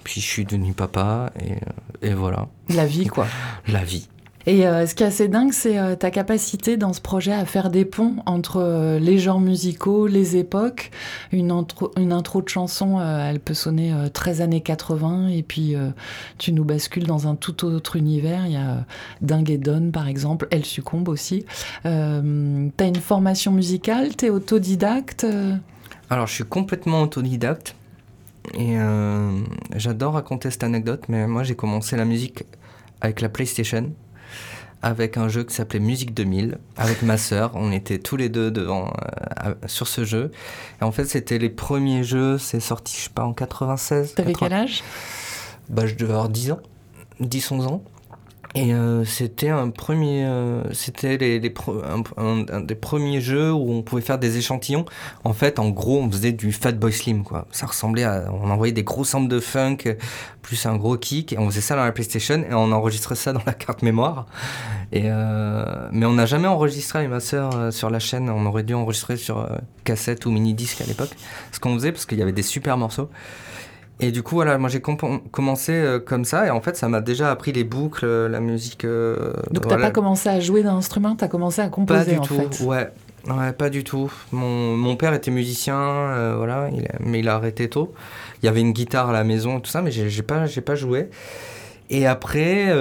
Puis 0.04 0.20
je 0.22 0.26
suis 0.26 0.44
devenu 0.46 0.72
papa. 0.72 1.32
Et, 1.38 1.52
euh, 1.52 2.10
et 2.10 2.14
voilà. 2.14 2.48
La 2.70 2.86
vie, 2.86 3.06
quoi. 3.06 3.26
La 3.68 3.84
vie. 3.84 4.08
Et 4.46 4.66
euh, 4.66 4.86
ce 4.86 4.94
qui 4.94 5.02
est 5.02 5.06
assez 5.06 5.28
dingue, 5.28 5.52
c'est 5.52 5.78
euh, 5.78 5.96
ta 5.96 6.10
capacité 6.10 6.76
dans 6.76 6.92
ce 6.92 7.00
projet 7.00 7.32
à 7.32 7.44
faire 7.44 7.68
des 7.68 7.84
ponts 7.84 8.16
entre 8.24 8.56
euh, 8.56 8.98
les 8.98 9.18
genres 9.18 9.40
musicaux, 9.40 10.06
les 10.06 10.36
époques. 10.36 10.90
Une 11.32 11.50
intro, 11.50 11.90
de 12.42 12.48
chanson, 12.48 13.00
elle 13.00 13.40
peut 13.40 13.54
sonner 13.54 13.92
très 14.12 14.40
années 14.40 14.60
80, 14.60 15.28
et 15.28 15.42
puis 15.42 15.74
tu 16.38 16.52
nous 16.52 16.64
bascules 16.64 17.06
dans 17.06 17.26
un 17.28 17.34
tout 17.34 17.64
autre 17.64 17.96
univers. 17.96 18.46
Il 18.46 18.52
y 18.52 18.56
a 18.56 18.84
Dingue 19.20 19.50
et 19.50 19.58
Donne, 19.58 19.92
par 19.92 20.08
exemple. 20.08 20.48
Elle 20.50 20.64
succombe 20.64 21.08
aussi. 21.08 21.44
T'as 21.82 21.90
une 21.90 22.94
formation 22.96 23.52
musicale? 23.52 24.16
T'es 24.16 24.30
autodidacte 24.30 25.26
Alors, 26.08 26.26
je 26.26 26.34
suis 26.34 26.44
complètement 26.44 27.02
autodidacte. 27.02 27.74
Et 28.54 28.76
j'adore 29.76 30.14
raconter 30.14 30.50
cette 30.50 30.64
anecdote, 30.64 31.04
mais 31.08 31.26
moi 31.26 31.42
j'ai 31.42 31.54
commencé 31.54 31.96
la 31.96 32.04
musique 32.04 32.44
avec 33.00 33.20
la 33.20 33.28
PlayStation 33.28 33.92
avec 34.82 35.16
un 35.16 35.28
jeu 35.28 35.44
qui 35.44 35.54
s'appelait 35.54 35.80
Musique 35.80 36.14
2000 36.14 36.58
avec 36.76 37.02
ma 37.02 37.18
sœur. 37.18 37.52
On 37.54 37.72
était 37.72 37.98
tous 37.98 38.16
les 38.16 38.28
deux 38.28 38.50
devant 38.50 38.92
euh, 39.44 39.54
sur 39.66 39.88
ce 39.88 40.04
jeu. 40.04 40.30
Et 40.80 40.84
en 40.84 40.92
fait, 40.92 41.04
c'était 41.04 41.38
les 41.38 41.50
premiers 41.50 42.02
jeux. 42.02 42.38
C'est 42.38 42.60
sorti, 42.60 42.96
je 42.96 43.02
sais 43.04 43.10
pas, 43.10 43.24
en 43.24 43.32
96. 43.32 44.14
T'avais 44.14 44.32
quel 44.32 44.52
âge? 44.52 44.82
Bah, 45.68 45.86
je 45.86 45.94
devais 45.94 46.12
avoir 46.12 46.28
10 46.28 46.52
ans, 46.52 46.60
10-11 47.20 47.62
ans. 47.66 47.82
Et 48.56 48.74
euh, 48.74 49.04
c'était 49.04 49.48
un 49.48 49.70
premier, 49.70 50.24
euh, 50.24 50.64
c'était 50.72 51.16
les, 51.16 51.40
un, 52.16 52.60
des 52.60 52.74
premiers 52.74 53.20
jeux 53.20 53.52
où 53.52 53.72
on 53.72 53.82
pouvait 53.82 54.02
faire 54.02 54.18
des 54.18 54.38
échantillons. 54.38 54.84
En 55.22 55.32
fait, 55.32 55.60
en 55.60 55.68
gros, 55.68 56.00
on 56.00 56.10
faisait 56.10 56.32
du 56.32 56.50
Fatboy 56.50 56.92
Slim, 56.92 57.22
quoi. 57.22 57.46
Ça 57.52 57.66
ressemblait 57.66 58.02
à, 58.02 58.24
on 58.32 58.50
envoyait 58.50 58.72
des 58.72 58.82
gros 58.82 59.04
samples 59.04 59.28
de 59.28 59.38
funk 59.38 59.96
plus 60.42 60.66
un 60.66 60.76
gros 60.76 60.96
kick 60.96 61.32
et 61.32 61.38
on 61.38 61.48
faisait 61.48 61.60
ça 61.60 61.76
dans 61.76 61.84
la 61.84 61.92
PlayStation 61.92 62.42
et 62.42 62.52
on 62.52 62.72
enregistrait 62.72 63.14
ça 63.14 63.32
dans 63.32 63.42
la 63.46 63.52
carte 63.52 63.82
mémoire. 63.82 64.26
Et 64.90 65.04
euh, 65.04 65.88
mais 65.92 66.06
on 66.06 66.14
n'a 66.14 66.26
jamais 66.26 66.48
enregistré 66.48 67.00
avec 67.00 67.10
ma 67.10 67.20
sœur 67.20 67.72
sur 67.72 67.88
la 67.88 68.00
chaîne. 68.00 68.28
On 68.30 68.46
aurait 68.46 68.64
dû 68.64 68.74
enregistrer 68.74 69.16
sur 69.16 69.48
cassette 69.84 70.26
ou 70.26 70.32
mini 70.32 70.54
disque 70.54 70.80
à 70.80 70.86
l'époque. 70.86 71.14
Ce 71.52 71.60
qu'on 71.60 71.74
faisait 71.74 71.92
parce 71.92 72.04
qu'il 72.04 72.18
y 72.18 72.22
avait 72.22 72.32
des 72.32 72.42
super 72.42 72.76
morceaux. 72.76 73.10
Et 74.00 74.12
du 74.12 74.22
coup, 74.22 74.36
voilà, 74.36 74.56
moi 74.58 74.68
j'ai 74.70 74.80
commencé 74.80 75.72
euh, 75.72 75.98
comme 75.98 76.24
ça, 76.24 76.46
et 76.46 76.50
en 76.50 76.60
fait, 76.60 76.76
ça 76.76 76.88
m'a 76.88 77.00
déjà 77.00 77.30
appris 77.30 77.52
les 77.52 77.64
boucles, 77.64 78.06
euh, 78.06 78.28
la 78.28 78.40
musique. 78.40 78.84
Euh, 78.84 79.32
Donc, 79.50 79.68
t'as 79.68 79.76
pas 79.76 79.90
commencé 79.90 80.28
à 80.28 80.40
jouer 80.40 80.62
d'un 80.62 80.76
instrument, 80.76 81.14
t'as 81.16 81.28
commencé 81.28 81.60
à 81.60 81.68
composer 81.68 82.16
Pas 82.16 82.20
du 82.20 82.26
tout, 82.26 82.64
ouais. 82.64 82.88
Ouais, 83.28 83.52
pas 83.52 83.68
du 83.68 83.84
tout. 83.84 84.10
Mon, 84.32 84.74
mon 84.76 84.96
père 84.96 85.12
était 85.12 85.30
musicien, 85.30 86.34
voilà, 86.36 86.70
mais 87.00 87.20
il 87.20 87.28
a 87.28 87.34
arrêté 87.34 87.68
tôt. 87.68 87.92
Il 88.42 88.46
y 88.46 88.48
avait 88.48 88.62
une 88.62 88.72
guitare 88.72 89.10
à 89.10 89.12
la 89.12 89.24
maison, 89.24 89.58
et 89.58 89.60
tout 89.60 89.70
ça, 89.70 89.82
mais 89.82 89.90
j'ai 89.90 90.22
pas, 90.22 90.46
pas 90.64 90.74
joué. 90.74 91.10
Et 91.90 92.06
après, 92.06 92.74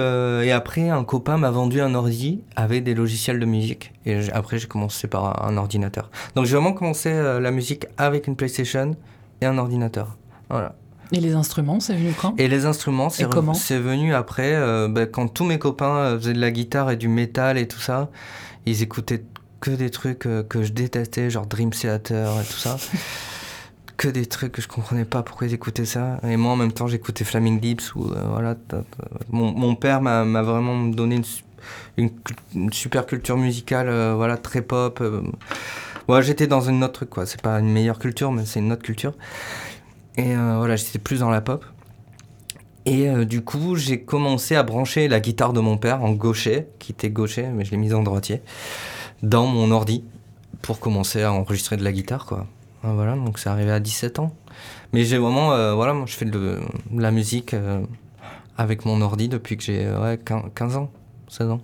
et 0.46 0.52
après, 0.52 0.88
un 0.88 1.04
copain 1.04 1.36
m'a 1.36 1.50
vendu 1.50 1.82
un 1.82 1.94
ordi 1.94 2.40
avec 2.56 2.84
des 2.84 2.94
logiciels 2.94 3.38
de 3.38 3.44
musique. 3.44 3.92
Et 4.06 4.30
après, 4.32 4.58
j'ai 4.58 4.66
commencé 4.66 5.08
par 5.08 5.46
un 5.46 5.58
ordinateur. 5.58 6.10
Donc, 6.34 6.46
j'ai 6.46 6.56
vraiment 6.56 6.72
commencé 6.72 7.12
la 7.12 7.50
musique 7.50 7.86
avec 7.98 8.26
une 8.26 8.36
PlayStation 8.36 8.96
et 9.42 9.44
un 9.44 9.58
ordinateur. 9.58 10.16
Voilà. 10.48 10.74
Et 11.12 11.20
les 11.20 11.34
instruments, 11.34 11.80
c'est 11.80 11.94
venu 11.94 12.12
quand? 12.12 12.34
Et 12.38 12.48
les 12.48 12.66
instruments, 12.66 13.10
c'est, 13.10 13.26
c'est 13.54 13.78
venu 13.78 14.14
après, 14.14 14.54
euh, 14.54 14.88
bah, 14.88 15.06
quand 15.06 15.28
tous 15.28 15.44
mes 15.44 15.58
copains 15.58 15.96
euh, 15.96 16.18
faisaient 16.18 16.32
de 16.32 16.40
la 16.40 16.50
guitare 16.50 16.90
et 16.90 16.96
du 16.96 17.08
métal 17.08 17.58
et 17.58 17.66
tout 17.66 17.80
ça, 17.80 18.10
ils 18.66 18.82
écoutaient 18.82 19.24
que 19.60 19.72
des 19.72 19.90
trucs 19.90 20.26
euh, 20.26 20.42
que 20.42 20.62
je 20.62 20.72
détestais, 20.72 21.28
genre 21.28 21.46
Dream 21.46 21.70
Theater 21.70 22.32
et 22.40 22.44
tout 22.44 22.58
ça. 22.58 22.76
que 23.96 24.08
des 24.08 24.24
trucs 24.24 24.52
que 24.52 24.62
je 24.62 24.68
comprenais 24.68 25.04
pas 25.04 25.22
pourquoi 25.22 25.48
ils 25.48 25.52
écoutaient 25.52 25.84
ça. 25.84 26.20
Et 26.22 26.36
moi, 26.36 26.52
en 26.52 26.56
même 26.56 26.72
temps, 26.72 26.86
j'écoutais 26.86 27.24
Flaming 27.24 27.60
Lips. 27.60 27.94
Ou, 27.96 28.12
voilà, 28.30 28.56
mon, 29.30 29.52
mon, 29.52 29.74
père 29.74 30.00
m'a, 30.00 30.24
vraiment 30.42 30.86
donné 30.86 31.20
une, 31.98 32.10
une, 32.54 32.72
super 32.72 33.04
culture 33.04 33.36
musicale, 33.36 33.90
voilà, 34.14 34.38
très 34.38 34.62
pop. 34.62 35.02
Moi, 36.08 36.22
j'étais 36.22 36.46
dans 36.46 36.62
une 36.62 36.82
autre 36.82 36.94
truc, 36.94 37.10
quoi. 37.10 37.26
C'est 37.26 37.42
pas 37.42 37.60
une 37.60 37.70
meilleure 37.70 37.98
culture, 37.98 38.32
mais 38.32 38.46
c'est 38.46 38.60
une 38.60 38.72
autre 38.72 38.82
culture. 38.82 39.12
Et 40.20 40.36
euh, 40.36 40.56
voilà, 40.58 40.76
j'étais 40.76 40.98
plus 40.98 41.20
dans 41.20 41.30
la 41.30 41.40
pop. 41.40 41.64
Et 42.84 43.08
euh, 43.08 43.24
du 43.24 43.42
coup, 43.42 43.76
j'ai 43.76 44.02
commencé 44.02 44.54
à 44.54 44.62
brancher 44.62 45.08
la 45.08 45.18
guitare 45.18 45.54
de 45.54 45.60
mon 45.60 45.78
père 45.78 46.04
en 46.04 46.10
gaucher, 46.10 46.66
qui 46.78 46.92
était 46.92 47.08
gaucher, 47.08 47.46
mais 47.46 47.64
je 47.64 47.70
l'ai 47.70 47.78
mise 47.78 47.94
en 47.94 48.02
droitier, 48.02 48.42
dans 49.22 49.46
mon 49.46 49.70
ordi 49.70 50.04
pour 50.60 50.78
commencer 50.78 51.22
à 51.22 51.32
enregistrer 51.32 51.78
de 51.78 51.84
la 51.84 51.92
guitare, 51.92 52.26
quoi. 52.26 52.46
Voilà, 52.82 53.14
donc 53.14 53.38
c'est 53.38 53.48
arrivé 53.48 53.70
à 53.70 53.80
17 53.80 54.18
ans. 54.18 54.34
Mais 54.92 55.04
j'ai 55.04 55.16
vraiment, 55.16 55.52
euh, 55.52 55.72
voilà, 55.72 55.94
moi 55.94 56.04
je 56.06 56.12
fais 56.12 56.26
de, 56.26 56.58
la 56.94 57.10
musique 57.12 57.56
avec 58.58 58.84
mon 58.84 59.00
ordi 59.00 59.28
depuis 59.28 59.56
que 59.56 59.62
j'ai 59.62 59.90
15 60.54 60.76
ans, 60.76 60.90
16 61.28 61.50
ans. 61.50 61.60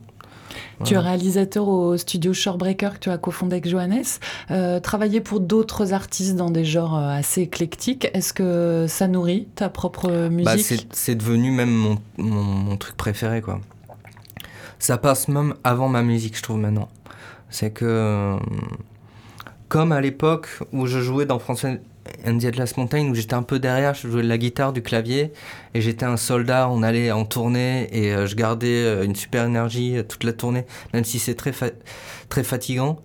Tu 0.85 0.95
es 0.95 0.99
réalisateur 0.99 1.69
au 1.69 1.97
studio 1.97 2.33
Shorebreaker 2.33 2.95
que 2.95 2.99
tu 2.99 3.11
as 3.11 3.19
cofondé 3.19 3.55
avec 3.55 3.69
Johannes. 3.69 4.05
Euh, 4.51 4.81
travailler 4.81 5.21
pour 5.21 5.41
d'autres 5.41 5.93
artistes 5.93 6.37
dans 6.37 6.51
des 6.51 6.65
genres 6.65 6.97
euh, 6.97 7.09
assez 7.09 7.43
éclectiques, 7.43 8.09
est-ce 8.13 8.33
que 8.33 8.87
ça 8.89 9.09
nourrit 9.09 9.49
ta 9.55 9.69
propre 9.69 10.09
bah, 10.09 10.29
musique? 10.29 10.89
C'est 10.93 11.15
devenu 11.15 11.51
même 11.51 11.71
mon, 11.71 11.99
mon, 12.19 12.77
truc 12.77 12.97
préféré. 12.97 13.41
quoi. 13.41 13.61
Ça 14.79 14.99
passe 14.99 15.29
même 15.29 15.55
avant 15.65 15.89
ma 15.89 16.03
musique, 16.03 16.37
je 16.37 16.43
trouve, 16.43 16.59
maintenant. 16.59 16.89
C'est 17.49 17.71
que, 17.71 17.85
euh, 17.85 18.37
comme 19.69 19.93
à 19.93 20.01
l'époque 20.01 20.49
où 20.73 20.87
je 20.87 21.01
jouais 21.01 21.27
dans 21.27 21.39
François 21.39 21.71
Andy 22.27 22.47
Atlas 22.47 22.77
Mountain 22.77 23.09
où 23.09 23.15
j'étais 23.15 23.35
un 23.35 23.43
peu 23.43 23.59
derrière, 23.59 23.95
je 23.95 24.09
jouais 24.09 24.23
de 24.23 24.29
la 24.29 24.39
guitare, 24.39 24.73
du 24.73 24.83
clavier, 24.83 25.33
et 25.75 25.81
j'étais 25.81 26.05
un 26.05 26.17
soldat, 26.17 26.69
on 26.71 26.83
allait 26.83 27.11
en 27.13 27.25
tournée, 27.25 27.89
et 27.93 28.15
euh, 28.15 28.27
je 28.27 28.35
gardais 28.35 28.85
euh, 28.85 29.05
une 29.05 29.15
super 29.15 29.45
énergie 29.45 29.99
euh, 29.99 30.03
toute 30.03 30.25
la 30.25 30.33
tournée, 30.33 30.65
même 30.93 31.05
si 31.05 31.19
c'est 31.19 31.35
très, 31.35 31.53
très 32.29 32.45
fatigant. 32.45 33.01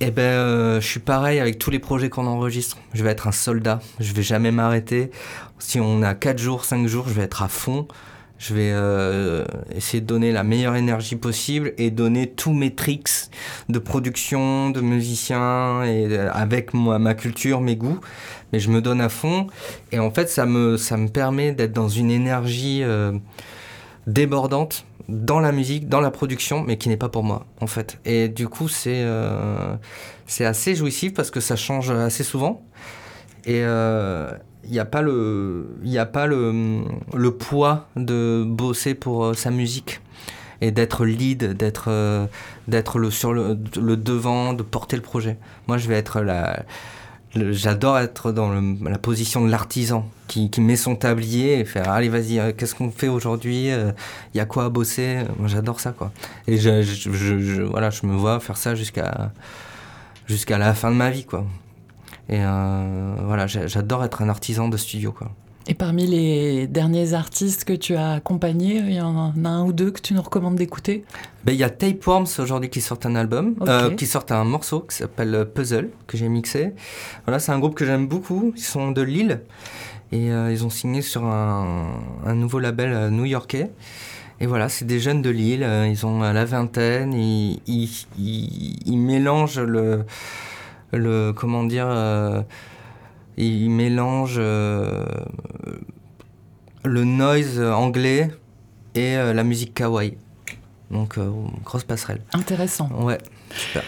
Et 0.00 0.06
eh 0.06 0.10
ben, 0.12 0.78
je 0.78 0.86
suis 0.86 1.00
pareil 1.00 1.40
avec 1.40 1.58
tous 1.58 1.72
les 1.72 1.80
projets 1.80 2.08
qu'on 2.08 2.28
enregistre. 2.28 2.78
Je 2.94 3.02
vais 3.02 3.10
être 3.10 3.26
un 3.26 3.32
soldat, 3.32 3.80
je 3.98 4.12
vais 4.12 4.22
jamais 4.22 4.52
m'arrêter. 4.52 5.10
Si 5.58 5.80
on 5.80 6.02
a 6.02 6.14
4 6.14 6.38
jours, 6.38 6.64
5 6.64 6.86
jours, 6.86 7.08
je 7.08 7.14
vais 7.14 7.22
être 7.22 7.42
à 7.42 7.48
fond. 7.48 7.88
Je 8.38 8.54
vais 8.54 8.70
euh, 8.72 9.44
essayer 9.74 10.00
de 10.00 10.06
donner 10.06 10.30
la 10.30 10.44
meilleure 10.44 10.76
énergie 10.76 11.16
possible 11.16 11.74
et 11.76 11.90
donner 11.90 12.30
tous 12.30 12.52
mes 12.52 12.72
tricks 12.72 13.30
de 13.68 13.78
production, 13.80 14.70
de 14.70 14.80
musicien, 14.80 15.82
et 15.82 16.06
euh, 16.06 16.30
avec 16.32 16.72
ma 16.72 17.14
culture, 17.14 17.60
mes 17.60 17.74
goûts. 17.74 18.00
Mais 18.52 18.60
je 18.60 18.70
me 18.70 18.80
donne 18.80 19.00
à 19.00 19.08
fond. 19.08 19.48
Et 19.90 19.98
en 19.98 20.12
fait, 20.12 20.28
ça 20.28 20.46
me, 20.46 20.76
ça 20.76 20.96
me 20.96 21.08
permet 21.08 21.52
d'être 21.52 21.72
dans 21.72 21.88
une 21.88 22.12
énergie 22.12 22.82
euh, 22.84 23.12
débordante 24.06 24.86
dans 25.08 25.40
la 25.40 25.50
musique, 25.50 25.88
dans 25.88 26.00
la 26.00 26.12
production, 26.12 26.62
mais 26.62 26.78
qui 26.78 26.88
n'est 26.88 26.96
pas 26.96 27.08
pour 27.08 27.24
moi, 27.24 27.46
en 27.60 27.66
fait. 27.66 27.98
Et 28.04 28.28
du 28.28 28.46
coup, 28.46 28.68
c'est 28.68 29.06
c'est 30.26 30.44
assez 30.44 30.74
jouissif 30.74 31.14
parce 31.14 31.30
que 31.30 31.40
ça 31.40 31.56
change 31.56 31.90
assez 31.90 32.24
souvent. 32.24 32.62
Et, 33.46 33.62
il 34.68 34.72
n'y 34.72 34.78
a 34.78 34.84
pas 34.84 36.26
le 36.26 37.28
poids 37.30 37.88
de 37.96 38.44
bosser 38.46 38.94
pour 38.94 39.24
euh, 39.24 39.34
sa 39.34 39.50
musique 39.50 40.00
et 40.60 40.70
d'être 40.72 41.06
lead, 41.06 41.54
d'être 41.54 42.28
d'être 42.66 42.98
le 42.98 43.96
devant, 43.96 44.52
de 44.52 44.62
porter 44.62 44.96
le 44.96 45.02
projet. 45.02 45.38
Moi, 45.68 45.78
je 45.78 45.88
vais 45.88 45.94
être 45.94 46.20
la 46.20 46.64
J'adore 47.34 47.98
être 47.98 48.32
dans 48.32 48.50
la 48.50 48.98
position 48.98 49.44
de 49.44 49.50
l'artisan 49.50 50.08
qui, 50.28 50.50
met 50.58 50.76
son 50.76 50.96
tablier 50.96 51.60
et 51.60 51.64
faire 51.66 51.90
allez 51.90 52.08
vas-y 52.08 52.38
euh, 52.38 52.52
qu'est-ce 52.56 52.74
qu'on 52.74 52.90
fait 52.90 53.08
aujourd'hui 53.08 53.66
il 53.66 53.72
euh, 53.72 53.92
y 54.34 54.40
a 54.40 54.46
quoi 54.46 54.64
à 54.64 54.68
bosser 54.70 55.18
moi 55.38 55.46
j'adore 55.46 55.78
ça 55.78 55.92
quoi 55.92 56.10
et 56.46 56.56
je, 56.56 57.62
voilà 57.62 57.90
je 57.90 58.06
me 58.06 58.14
vois 58.14 58.40
faire 58.40 58.56
ça 58.56 58.74
jusqu'à 58.74 59.30
jusqu'à 60.26 60.56
la 60.56 60.72
fin 60.72 60.90
de 60.90 60.96
ma 60.96 61.10
vie 61.10 61.24
quoi 61.24 61.44
et 62.28 62.40
euh, 62.40 63.14
voilà 63.24 63.46
j'adore 63.46 64.04
être 64.04 64.22
un 64.22 64.28
artisan 64.28 64.68
de 64.68 64.76
studio 64.76 65.12
quoi 65.12 65.32
et 65.70 65.74
parmi 65.74 66.06
les 66.06 66.66
derniers 66.66 67.12
artistes 67.12 67.64
que 67.64 67.74
tu 67.74 67.94
as 67.94 68.12
accompagnés, 68.12 68.76
il 68.76 68.94
y 68.94 69.00
en 69.02 69.34
a 69.44 69.48
un 69.48 69.64
ou 69.64 69.74
deux 69.74 69.90
que 69.90 70.00
tu 70.00 70.14
nous 70.14 70.22
recommandes 70.22 70.56
d'écouter? 70.56 71.04
Ben, 71.44 71.52
Il 71.52 71.58
y 71.58 71.62
a 71.62 71.68
Tapeworms 71.68 72.26
aujourd'hui 72.38 72.70
qui 72.70 72.80
sort 72.80 72.98
un 73.04 73.14
album, 73.14 73.54
euh, 73.60 73.94
qui 73.94 74.06
sort 74.06 74.24
un 74.30 74.44
morceau 74.44 74.80
qui 74.80 74.96
s'appelle 74.96 75.34
euh, 75.34 75.44
Puzzle, 75.44 75.90
que 76.06 76.16
j'ai 76.16 76.30
mixé. 76.30 76.72
Voilà, 77.26 77.38
c'est 77.38 77.52
un 77.52 77.58
groupe 77.58 77.74
que 77.74 77.84
j'aime 77.84 78.06
beaucoup. 78.06 78.54
Ils 78.56 78.62
sont 78.62 78.92
de 78.92 79.02
Lille 79.02 79.42
et 80.10 80.32
euh, 80.32 80.50
ils 80.50 80.64
ont 80.64 80.70
signé 80.70 81.02
sur 81.02 81.26
un, 81.26 81.92
nouveau 82.34 82.60
label 82.60 83.10
new-yorkais. 83.10 83.70
Et 84.40 84.46
voilà, 84.46 84.70
c'est 84.70 84.86
des 84.86 85.00
jeunes 85.00 85.20
de 85.20 85.28
Lille, 85.28 85.68
ils 85.90 86.06
ont 86.06 86.20
la 86.20 86.44
vingtaine, 86.46 87.12
ils, 87.12 87.60
ils, 87.66 88.98
mélangent 88.98 89.60
le, 89.60 90.06
le 90.92 91.32
comment 91.32 91.64
dire, 91.64 91.88
il 93.38 93.70
mélange 93.70 94.36
euh, 94.38 95.04
le 96.84 97.04
noise 97.04 97.60
anglais 97.60 98.30
et 98.94 99.16
euh, 99.16 99.32
la 99.32 99.44
musique 99.44 99.74
kawaii. 99.74 100.16
Donc, 100.90 101.18
euh, 101.18 101.30
grosse 101.64 101.84
passerelle. 101.84 102.22
Intéressant. 102.32 102.90
Ouais, 103.00 103.18
super. 103.54 103.84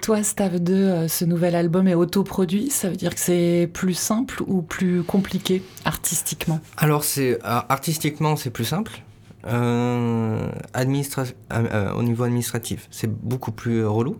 Toi, 0.00 0.22
Stav 0.22 0.58
2, 0.58 1.08
ce 1.08 1.26
nouvel 1.26 1.54
album 1.54 1.86
est 1.88 1.94
autoproduit, 1.94 2.70
ça 2.70 2.88
veut 2.88 2.96
dire 2.96 3.14
que 3.14 3.20
c'est 3.20 3.68
plus 3.70 3.92
simple 3.92 4.42
ou 4.46 4.62
plus 4.62 5.02
compliqué 5.02 5.62
artistiquement? 5.84 6.60
Alors, 6.78 7.04
c'est 7.04 7.38
artistiquement, 7.42 8.36
c'est 8.36 8.48
plus 8.48 8.64
simple. 8.64 8.92
Au 9.46 9.52
niveau 12.02 12.24
administratif, 12.24 12.88
c'est 12.90 13.10
beaucoup 13.10 13.52
plus 13.52 13.86
relou. 13.86 14.18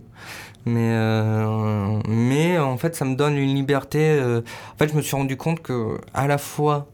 Mais, 0.65 0.93
euh, 0.93 1.99
mais 2.07 2.57
en 2.57 2.77
fait, 2.77 2.95
ça 2.95 3.05
me 3.05 3.15
donne 3.15 3.37
une 3.37 3.53
liberté. 3.53 3.99
Euh, 3.99 4.41
en 4.73 4.77
fait, 4.77 4.89
je 4.89 4.95
me 4.95 5.01
suis 5.01 5.15
rendu 5.15 5.37
compte 5.37 5.61
que 5.61 5.99
à 6.13 6.27
la 6.27 6.39
fois, 6.39 6.87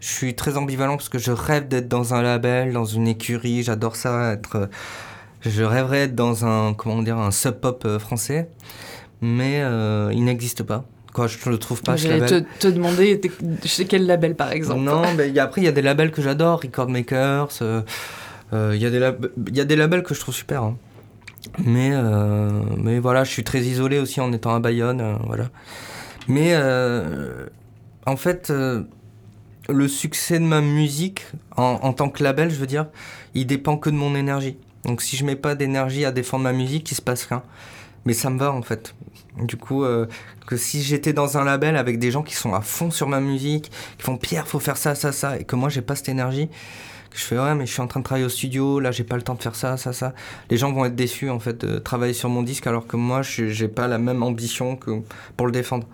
je 0.00 0.08
suis 0.08 0.34
très 0.34 0.56
ambivalent 0.56 0.96
parce 0.96 1.10
que 1.10 1.18
je 1.18 1.30
rêve 1.30 1.68
d'être 1.68 1.88
dans 1.88 2.14
un 2.14 2.22
label, 2.22 2.72
dans 2.72 2.86
une 2.86 3.06
écurie. 3.06 3.62
J'adore 3.62 3.96
ça. 3.96 4.32
Être, 4.32 4.70
je 5.42 5.62
rêverais 5.62 6.06
d'être 6.06 6.14
dans 6.14 6.46
un 6.46 6.72
comment 6.72 7.02
dire 7.02 7.18
un 7.18 7.30
sub 7.30 7.60
pop 7.60 7.82
euh, 7.84 7.98
français, 7.98 8.48
mais 9.20 9.58
il 10.12 10.24
n'existe 10.24 10.62
pas. 10.62 10.84
Quoi, 11.12 11.26
je 11.26 11.50
le 11.50 11.58
trouve 11.58 11.82
pas. 11.82 11.96
J'allais 11.96 12.26
te, 12.26 12.44
te, 12.60 12.68
demander 12.68 13.20
chez 13.64 13.84
quel 13.84 14.06
label 14.06 14.36
par 14.36 14.52
exemple. 14.52 14.82
Non, 14.82 15.02
mais 15.16 15.36
après 15.38 15.60
il 15.60 15.64
y 15.64 15.68
a 15.68 15.72
des 15.72 15.82
labels 15.82 16.12
que 16.12 16.22
j'adore, 16.22 16.60
Record 16.62 16.88
Makers. 16.88 17.48
Il 18.52 18.76
y, 18.76 18.86
a 18.86 18.90
des 18.90 18.98
y 19.52 19.60
a 19.60 19.64
des 19.64 19.76
labels 19.76 20.02
que 20.02 20.14
je 20.14 20.20
trouve 20.20 20.34
super. 20.34 20.62
Hein. 20.62 20.76
Mais, 21.58 21.90
euh, 21.92 22.50
mais 22.76 22.98
voilà, 22.98 23.24
je 23.24 23.30
suis 23.30 23.44
très 23.44 23.60
isolé 23.60 23.98
aussi 23.98 24.20
en 24.20 24.32
étant 24.32 24.54
à 24.54 24.60
Bayonne. 24.60 25.00
Euh, 25.00 25.14
voilà. 25.26 25.50
Mais 26.28 26.50
euh, 26.52 27.46
en 28.06 28.16
fait, 28.16 28.52
le 29.68 29.88
succès 29.88 30.38
de 30.38 30.44
ma 30.44 30.60
musique, 30.60 31.26
en, 31.56 31.92
tant 31.92 32.08
que 32.08 32.22
label, 32.22 32.50
je 32.50 32.56
veux 32.56 32.66
dire, 32.66 32.86
il 33.34 33.46
dépend 33.46 33.76
que 33.76 33.90
de 33.90 33.94
mon 33.94 34.14
énergie. 34.14 34.56
Donc 34.84 35.02
si 35.02 35.16
je 35.16 35.24
mets 35.24 35.36
pas 35.36 35.54
d'énergie 35.54 36.04
à 36.04 36.12
défendre 36.12 36.44
ma 36.44 36.52
musique, 36.52 36.90
il 36.90 36.94
se 36.94 37.02
passe 37.02 37.24
rien. 37.24 37.42
Mais 38.04 38.12
ça 38.12 38.30
me 38.30 38.38
va 38.38 38.52
en 38.52 38.62
fait. 38.62 38.94
Du 39.38 39.56
coup, 39.56 39.84
que 40.46 40.56
si 40.56 40.82
j'étais 40.82 41.12
dans 41.12 41.38
un 41.38 41.44
label 41.44 41.76
avec 41.76 41.98
des 41.98 42.10
gens 42.10 42.22
qui 42.22 42.34
sont 42.34 42.52
à 42.52 42.60
fond 42.60 42.90
sur 42.90 43.08
ma 43.08 43.20
musique, 43.20 43.70
qui 43.96 44.02
font 44.02 44.16
Pierre, 44.16 44.48
faut 44.48 44.58
faire 44.58 44.76
ça, 44.76 44.94
ça, 44.94 45.12
ça, 45.12 45.38
et 45.38 45.44
que 45.44 45.54
moi 45.56 45.68
j'ai 45.68 45.82
pas 45.82 45.94
cette 45.94 46.08
énergie, 46.08 46.48
je 47.14 47.24
fais 47.24 47.38
ouais 47.38 47.54
mais 47.54 47.66
je 47.66 47.72
suis 47.72 47.80
en 47.80 47.86
train 47.86 48.00
de 48.00 48.04
travailler 48.04 48.26
au 48.26 48.30
studio, 48.30 48.80
là 48.80 48.90
j'ai 48.92 49.04
pas 49.04 49.16
le 49.16 49.22
temps 49.22 49.34
de 49.34 49.42
faire 49.42 49.54
ça, 49.54 49.76
ça, 49.76 49.92
ça. 49.92 50.14
Les 50.50 50.56
gens 50.56 50.72
vont 50.72 50.84
être 50.84 50.94
déçus 50.94 51.30
en 51.30 51.38
fait 51.38 51.64
de 51.64 51.78
travailler 51.78 52.12
sur 52.12 52.28
mon 52.28 52.42
disque 52.42 52.66
alors 52.66 52.86
que 52.86 52.96
moi 52.96 53.22
j'ai 53.22 53.68
pas 53.68 53.88
la 53.88 53.98
même 53.98 54.22
ambition 54.22 54.76
que 54.76 55.02
pour 55.36 55.46
le 55.46 55.52
défendre. 55.52 55.86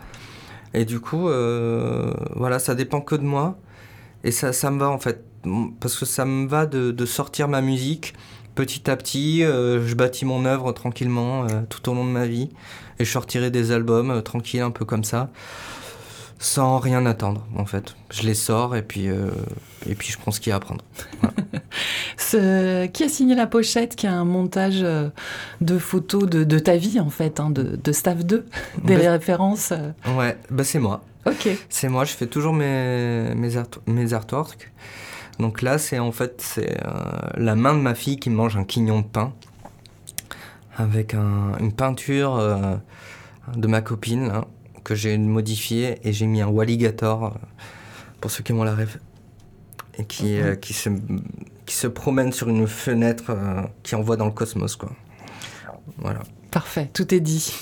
Et 0.74 0.84
du 0.84 1.00
coup 1.00 1.28
euh, 1.28 2.12
voilà 2.34 2.58
ça 2.58 2.74
dépend 2.74 3.00
que 3.00 3.14
de 3.14 3.24
moi 3.24 3.58
et 4.24 4.30
ça 4.30 4.52
ça 4.52 4.70
me 4.70 4.78
va 4.78 4.90
en 4.90 4.98
fait 4.98 5.24
parce 5.80 5.98
que 5.98 6.04
ça 6.04 6.24
me 6.24 6.46
va 6.48 6.66
de 6.66 7.06
sortir 7.06 7.48
ma 7.48 7.60
musique 7.60 8.14
petit 8.56 8.90
à 8.90 8.96
petit. 8.96 9.44
Euh, 9.44 9.86
je 9.86 9.94
bâtis 9.94 10.24
mon 10.24 10.44
œuvre 10.44 10.72
tranquillement 10.72 11.44
euh, 11.44 11.62
tout 11.68 11.88
au 11.88 11.94
long 11.94 12.04
de 12.04 12.10
ma 12.10 12.26
vie 12.26 12.50
et 12.98 13.04
je 13.04 13.10
sortirai 13.10 13.52
des 13.52 13.70
albums 13.70 14.22
tranquilles 14.22 14.62
un 14.62 14.72
peu 14.72 14.84
comme 14.84 15.04
ça 15.04 15.30
sans 16.38 16.78
rien 16.78 17.06
attendre 17.06 17.46
en 17.56 17.64
fait. 17.64 17.96
Je 18.10 18.22
les 18.22 18.34
sors 18.34 18.76
et 18.76 18.82
puis, 18.82 19.08
euh, 19.08 19.30
et 19.88 19.94
puis 19.94 20.12
je 20.12 20.18
prends 20.18 20.30
ce 20.30 20.40
qu'il 20.40 20.50
y 20.50 20.52
a 20.52 20.56
à 20.56 20.60
prendre. 20.60 20.84
ce... 22.16 22.86
Qui 22.86 23.04
a 23.04 23.08
signé 23.08 23.34
la 23.34 23.46
pochette 23.46 23.96
Qui 23.96 24.06
a 24.06 24.12
un 24.12 24.24
montage 24.24 24.80
euh, 24.82 25.08
de 25.60 25.78
photos 25.78 26.28
de, 26.28 26.44
de 26.44 26.58
ta 26.58 26.76
vie 26.76 27.00
en 27.00 27.10
fait, 27.10 27.40
hein, 27.40 27.50
de, 27.50 27.78
de, 27.82 27.92
Staff 27.92 28.24
2, 28.24 28.46
des 28.84 28.96
bah, 28.96 29.12
références 29.12 29.72
euh. 29.72 29.90
Ouais, 30.16 30.36
bah 30.50 30.64
c'est 30.64 30.78
moi. 30.78 31.02
Ok. 31.24 31.48
C'est 31.68 31.88
moi, 31.88 32.04
je 32.04 32.12
fais 32.12 32.26
toujours 32.26 32.52
mes, 32.52 33.34
mes, 33.34 33.56
art... 33.56 33.66
mes 33.86 34.12
artworks. 34.12 34.70
Donc 35.38 35.62
là, 35.62 35.78
c'est 35.78 35.98
en 35.98 36.12
fait 36.12 36.40
c'est 36.40 36.78
la 37.36 37.54
main 37.54 37.74
de 37.74 37.80
ma 37.80 37.94
fille 37.94 38.18
qui 38.18 38.30
mange 38.30 38.56
un 38.56 38.64
quignon 38.64 39.00
de 39.00 39.06
pain 39.06 39.32
avec 40.76 41.14
un, 41.14 41.52
une 41.60 41.72
peinture 41.72 42.40
de 43.54 43.66
ma 43.66 43.80
copine. 43.80 44.28
Là 44.28 44.46
que 44.86 44.94
j'ai 44.94 45.18
modifié 45.18 45.98
et 46.04 46.12
j'ai 46.12 46.26
mis 46.26 46.40
un 46.40 46.46
Walligator, 46.46 47.24
euh, 47.24 47.30
pour 48.20 48.30
ceux 48.30 48.44
qui 48.44 48.52
ont 48.52 48.62
la 48.62 48.72
rêve, 48.72 49.00
et 49.98 50.04
qui, 50.04 50.38
euh, 50.38 50.54
qui, 50.54 50.74
se, 50.74 50.90
qui 51.66 51.74
se 51.74 51.88
promène 51.88 52.32
sur 52.32 52.48
une 52.48 52.68
fenêtre 52.68 53.30
euh, 53.30 53.62
qui 53.82 53.96
envoie 53.96 54.16
dans 54.16 54.26
le 54.26 54.30
cosmos. 54.30 54.76
Quoi. 54.76 54.92
Voilà. 55.98 56.20
Parfait, 56.52 56.88
tout 56.92 57.12
est 57.12 57.18
dit. 57.18 57.52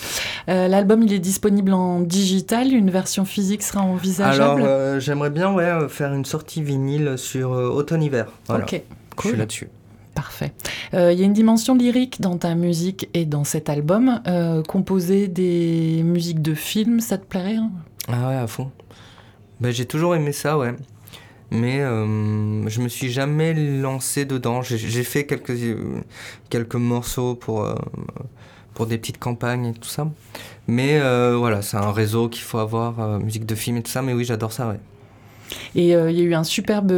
L'album, 0.46 1.02
il 1.02 1.12
est 1.12 1.18
disponible 1.18 1.72
en 1.72 2.00
digital, 2.00 2.72
une 2.72 2.90
version 2.90 3.24
physique 3.24 3.62
sera 3.62 3.82
envisageable 3.82 4.62
Alors, 4.62 5.00
j'aimerais 5.00 5.30
bien 5.30 5.52
ouais, 5.52 5.88
faire 5.88 6.12
une 6.12 6.24
sortie 6.24 6.62
vinyle 6.62 7.14
sur 7.16 7.50
automne-hiver. 7.50 8.26
Voilà. 8.46 8.64
Ok, 8.64 8.82
cool. 9.16 9.22
Je 9.22 9.28
suis 9.28 9.38
là-dessus. 9.38 9.68
Parfait. 10.14 10.52
Euh, 10.94 11.12
il 11.12 11.18
y 11.18 11.22
a 11.22 11.24
une 11.24 11.32
dimension 11.32 11.74
lyrique 11.74 12.20
dans 12.20 12.38
ta 12.38 12.54
musique 12.54 13.08
et 13.14 13.24
dans 13.24 13.44
cet 13.44 13.68
album. 13.68 14.20
Euh, 14.26 14.62
composer 14.62 15.26
des 15.26 16.02
musiques 16.04 16.40
de 16.40 16.54
films, 16.54 17.00
ça 17.00 17.18
te 17.18 17.24
plairait 17.24 17.56
hein? 17.56 17.70
Ah 18.08 18.28
ouais, 18.28 18.36
à 18.36 18.46
fond. 18.46 18.70
Ben, 19.60 19.72
j'ai 19.72 19.86
toujours 19.86 20.14
aimé 20.14 20.32
ça, 20.32 20.56
ouais. 20.56 20.74
Mais 21.50 21.80
euh, 21.80 22.68
je 22.68 22.80
me 22.80 22.88
suis 22.88 23.10
jamais 23.10 23.54
lancé 23.54 24.24
dedans. 24.24 24.62
J'ai 24.62 25.04
fait 25.04 25.26
quelques, 25.26 25.56
quelques 26.48 26.74
morceaux 26.74 27.34
pour, 27.34 27.68
pour 28.74 28.86
des 28.86 28.98
petites 28.98 29.18
campagnes 29.18 29.66
et 29.66 29.72
tout 29.72 29.88
ça. 29.88 30.08
Mais 30.66 30.98
voilà, 31.36 31.62
c'est 31.62 31.76
un 31.76 31.92
réseau 31.92 32.28
qu'il 32.28 32.42
faut 32.42 32.58
avoir, 32.58 33.18
musique 33.20 33.46
de 33.46 33.54
film 33.54 33.76
et 33.78 33.82
tout 33.82 33.90
ça. 33.90 34.02
Mais 34.02 34.12
oui, 34.12 34.24
j'adore 34.24 34.52
ça, 34.52 34.68
ouais. 34.68 34.80
Et 35.74 35.94
euh, 35.94 36.10
il 36.10 36.18
y 36.18 36.20
a 36.20 36.24
eu 36.24 36.34
un 36.34 36.44
superbe 36.44 36.92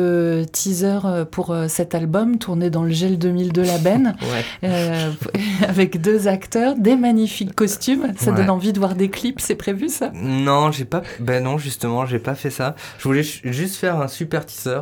teaser 0.53 0.99
euh, 1.05 1.25
pour 1.25 1.51
euh, 1.51 1.69
cet 1.69 1.95
album 1.95 2.39
tourné 2.39 2.71
dans 2.71 2.83
le 2.83 2.91
gel 2.91 3.19
2000 3.19 3.53
de 3.53 3.63
la 3.63 3.79
Benne, 3.79 4.17
avec 5.69 6.01
deux 6.01 6.29
acteurs, 6.29 6.75
des 6.77 6.97
magnifiques 6.97 7.55
costumes. 7.55 8.13
Ça 8.17 8.33
donne 8.33 8.51
envie 8.51 8.73
de 8.73 8.79
voir 8.79 8.95
des 8.95 9.09
clips, 9.09 9.41
c'est 9.41 9.55
prévu 9.55 9.89
ça? 9.89 10.11
Non, 10.15 10.71
j'ai 10.73 10.85
pas. 10.85 11.03
Ben 11.21 11.43
non, 11.43 11.59
justement, 11.59 12.07
j'ai 12.07 12.19
pas 12.19 12.35
fait 12.35 12.51
ça. 12.51 12.75
Je 12.99 13.05
voulais 13.05 13.23
juste 13.23 13.77
faire 13.77 14.01
un 14.01 14.09
super 14.09 14.45
teaser 14.45 14.81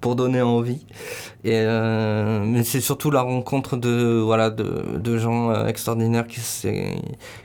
pour 0.00 0.16
donner 0.16 0.42
envie. 0.42 0.86
Et 1.44 1.64
mais 1.64 2.62
c'est 2.64 2.80
surtout 2.80 3.10
la 3.10 3.22
rencontre 3.22 3.76
de 3.76 4.20
voilà 4.24 4.50
de, 4.50 4.98
de 4.98 5.18
gens 5.18 5.66
extraordinaires 5.66 6.26
qui, 6.26 6.40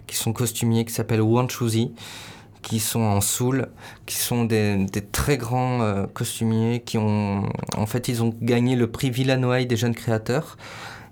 qui 0.07 0.15
sont 0.15 0.33
costumiers, 0.33 0.85
qui 0.85 0.93
s'appellent 0.93 1.21
Wan 1.21 1.49
Chuzi 1.49 1.91
qui 2.61 2.79
sont 2.79 3.01
en 3.01 3.21
soul, 3.21 3.67
qui 4.05 4.15
sont 4.17 4.45
des, 4.45 4.85
très 5.11 5.37
grands 5.37 5.81
euh, 5.81 6.05
costumiers, 6.07 6.81
qui 6.81 6.97
ont, 6.97 7.43
en 7.75 7.85
fait, 7.85 8.07
ils 8.07 8.23
ont 8.23 8.33
gagné 8.41 8.75
le 8.75 8.87
prix 8.87 9.09
Villanoï 9.09 9.65
des 9.65 9.77
jeunes 9.77 9.95
créateurs, 9.95 10.57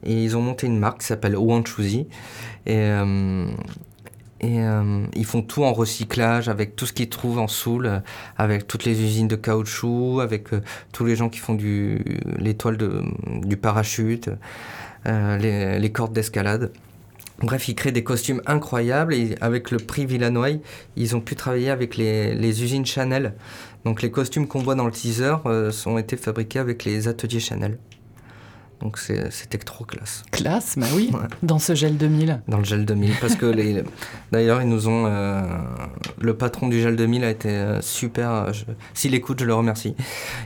et 0.04 0.24
ils 0.24 0.38
ont 0.38 0.42
monté 0.42 0.68
une 0.68 0.78
marque 0.78 1.00
qui 1.00 1.08
s'appelle 1.08 1.36
Choosy, 1.66 2.08
et, 2.66 2.76
euh, 2.76 3.48
euh, 4.44 5.06
ils 5.16 5.26
font 5.26 5.42
tout 5.42 5.64
en 5.64 5.74
recyclage, 5.74 6.50
avec 6.50 6.76
tout 6.76 6.86
ce 6.86 6.94
qu'ils 6.94 7.10
trouvent 7.10 7.40
en 7.40 7.48
soul, 7.48 8.04
avec 8.38 8.68
toutes 8.68 8.86
les 8.86 9.02
usines 9.02 9.28
de 9.28 9.36
caoutchouc, 9.36 10.20
avec 10.20 10.50
tous 10.92 11.06
les 11.06 11.16
gens 11.16 11.30
qui 11.30 11.40
font 11.40 11.56
du, 11.56 12.04
de, 12.38 13.04
du 13.48 13.58
parachute, 13.58 14.30
les 15.06 15.92
cordes 15.92 16.14
d'escalade. 16.14 16.72
Bref, 17.42 17.68
ils 17.68 17.76
créent 17.76 17.92
des 17.92 18.04
costumes 18.04 18.42
incroyables 18.48 19.14
et 19.14 19.36
avec 19.42 19.70
le 19.72 19.78
prix 19.78 20.06
Villanoy, 20.06 20.60
ils 20.96 21.16
ont 21.16 21.22
pu 21.22 21.36
travailler 21.36 21.70
avec 21.70 21.96
les, 21.96 22.64
usines 22.64 22.86
Chanel. 22.86 23.34
Donc 23.86 24.02
les 24.02 24.10
costumes 24.10 24.48
qu'on 24.48 24.60
voit 24.60 24.76
dans 24.76 24.86
le 24.86 24.92
teaser 24.92 25.36
euh, 25.46 25.72
ont 25.86 25.98
été 25.98 26.18
fabriqués 26.18 26.60
avec 26.60 26.84
les 26.84 27.08
ateliers 27.08 27.40
Chanel. 27.40 27.78
Donc 28.82 29.00
c'était 29.00 29.58
trop 29.58 29.86
classe. 29.86 30.24
Classe, 30.32 30.76
bah 30.78 30.86
oui, 30.94 31.12
dans 31.42 31.58
ce 31.58 31.74
gel 31.74 31.98
2000. 31.98 32.42
Dans 32.48 32.60
le 32.60 32.64
gel 32.64 32.86
2000, 32.86 33.14
parce 33.20 33.36
que 33.36 33.48
les, 33.48 33.84
d'ailleurs 34.32 34.62
ils 34.62 34.70
nous 34.70 34.88
ont, 34.88 35.06
euh, 35.08 35.42
le 36.22 36.36
patron 36.36 36.68
du 36.68 36.80
gel 36.80 36.96
2000 36.96 37.24
a 37.24 37.30
été 37.32 37.50
euh, 37.50 37.82
super. 37.82 38.32
Euh, 38.32 38.52
s'il 38.94 39.16
écoute, 39.16 39.40
je 39.40 39.46
le 39.46 39.54
remercie. 39.56 39.96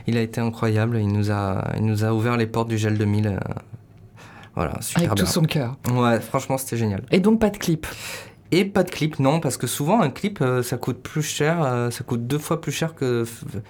Il 0.06 0.16
a 0.16 0.22
été 0.22 0.40
incroyable. 0.40 0.96
Il 0.98 1.08
nous 1.08 1.30
a, 1.30 1.72
il 1.76 1.84
nous 1.84 2.04
a 2.04 2.14
ouvert 2.14 2.38
les 2.38 2.46
portes 2.46 2.68
du 2.68 2.78
gel 2.78 2.96
2000. 2.96 3.38
Voilà, 4.54 4.80
super 4.80 5.12
Avec 5.12 5.18
tout 5.18 5.26
son 5.26 5.42
cœur. 5.42 5.76
Ouais, 5.92 6.20
franchement 6.20 6.58
c'était 6.58 6.76
génial. 6.76 7.04
Et 7.10 7.20
donc 7.20 7.40
pas 7.40 7.50
de 7.50 7.58
clip. 7.58 7.86
Et 8.54 8.66
pas 8.66 8.82
de 8.82 8.90
clip, 8.90 9.18
non, 9.18 9.40
parce 9.40 9.56
que 9.56 9.66
souvent 9.66 10.02
un 10.02 10.10
clip, 10.10 10.42
euh, 10.42 10.62
ça 10.62 10.76
coûte 10.76 11.02
plus 11.02 11.22
cher, 11.22 11.62
euh, 11.62 11.90
ça 11.90 12.04
coûte 12.04 12.26
deux 12.26 12.38
fois 12.38 12.60
plus 12.60 12.70
cher 12.70 12.94
que 12.94 13.24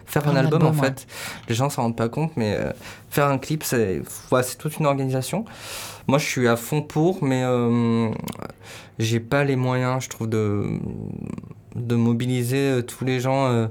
faire 0.07 0.29
un, 0.29 0.35
album, 0.35 0.65
en 0.65 0.73
fait. 0.73 1.07
Les 1.49 1.55
gens 1.55 1.71
s'en 1.71 1.83
rendent 1.83 1.97
pas 1.97 2.09
compte, 2.09 2.33
mais 2.37 2.57
euh, 2.59 2.73
faire 3.09 3.29
un 3.29 3.39
clip, 3.39 3.63
c'est 3.63 4.03
c'est 4.43 4.59
toute 4.59 4.79
une 4.79 4.87
organisation. 4.87 5.45
Moi, 6.09 6.19
je 6.19 6.27
suis 6.27 6.49
à 6.49 6.57
fond 6.57 6.83
pour, 6.83 7.23
mais 7.23 7.45
j'ai 8.99 9.21
pas 9.21 9.45
les 9.45 9.55
moyens, 9.55 10.03
je 10.03 10.09
trouve, 10.09 10.29
de, 10.29 10.81
de 11.77 11.95
mobiliser 11.95 12.81
tous 12.85 13.05
les 13.05 13.21
gens 13.21 13.69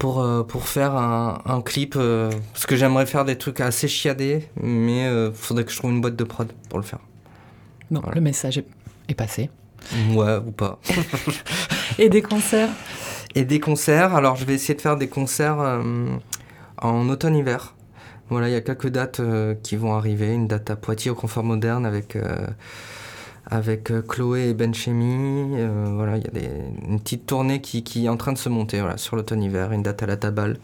pour, 0.00 0.26
pour 0.48 0.66
faire 0.66 0.96
un, 0.96 1.40
un 1.46 1.60
clip. 1.60 1.94
parce 1.94 2.66
que 2.66 2.74
j'aimerais 2.74 3.06
faire 3.06 3.24
des 3.24 3.38
trucs 3.38 3.60
assez 3.60 3.86
chiadés, 3.86 4.48
mais 4.60 5.04
il 5.04 5.32
faudrait 5.32 5.64
que 5.64 5.70
je 5.70 5.76
trouve 5.76 5.92
une 5.92 6.00
boîte 6.00 6.16
de 6.16 6.24
prod 6.24 6.50
pour 6.68 6.78
le 6.80 6.84
faire. 6.84 6.98
Non, 7.90 8.02
le 8.12 8.20
message 8.20 8.62
est 9.08 9.14
passé. 9.14 9.50
Ouais, 10.12 10.36
ou 10.36 10.50
pas. 10.52 10.78
Et 11.98 12.08
des 12.08 12.22
concerts 12.22 12.70
Et 13.34 13.44
des 13.44 13.60
concerts, 13.60 14.14
alors 14.14 14.36
je 14.36 14.44
vais 14.44 14.54
essayer 14.54 14.74
de 14.74 14.80
faire 14.80 14.96
des 14.96 15.08
concerts 15.08 15.60
euh, 15.60 16.06
en 16.78 17.08
automne-hiver. 17.08 17.74
Voilà, 18.28 18.48
il 18.48 18.52
y 18.52 18.56
a 18.56 18.60
quelques 18.60 18.88
dates 18.88 19.20
euh, 19.20 19.54
qui 19.62 19.76
vont 19.76 19.94
arriver. 19.94 20.32
Une 20.32 20.46
date 20.46 20.70
à 20.70 20.76
Poitiers 20.76 21.10
au 21.10 21.14
Confort 21.14 21.42
Moderne 21.42 21.84
avec, 21.84 22.14
euh, 22.14 22.46
avec 23.46 23.92
Chloé 24.06 24.50
et 24.50 24.54
Benchemi. 24.54 25.56
voilà, 25.94 26.16
il 26.18 26.24
y 26.24 26.46
a 26.46 26.50
une 26.88 27.00
petite 27.00 27.26
tournée 27.26 27.60
qui, 27.60 28.04
est 28.04 28.08
en 28.08 28.16
train 28.16 28.32
de 28.32 28.38
se 28.38 28.48
monter 28.48 28.80
voilà, 28.80 28.96
sur 28.96 29.16
l'automne-hiver. 29.16 29.72
Une 29.72 29.82
date 29.82 30.02
à 30.02 30.06
la 30.06 30.16
Tabale 30.16 30.58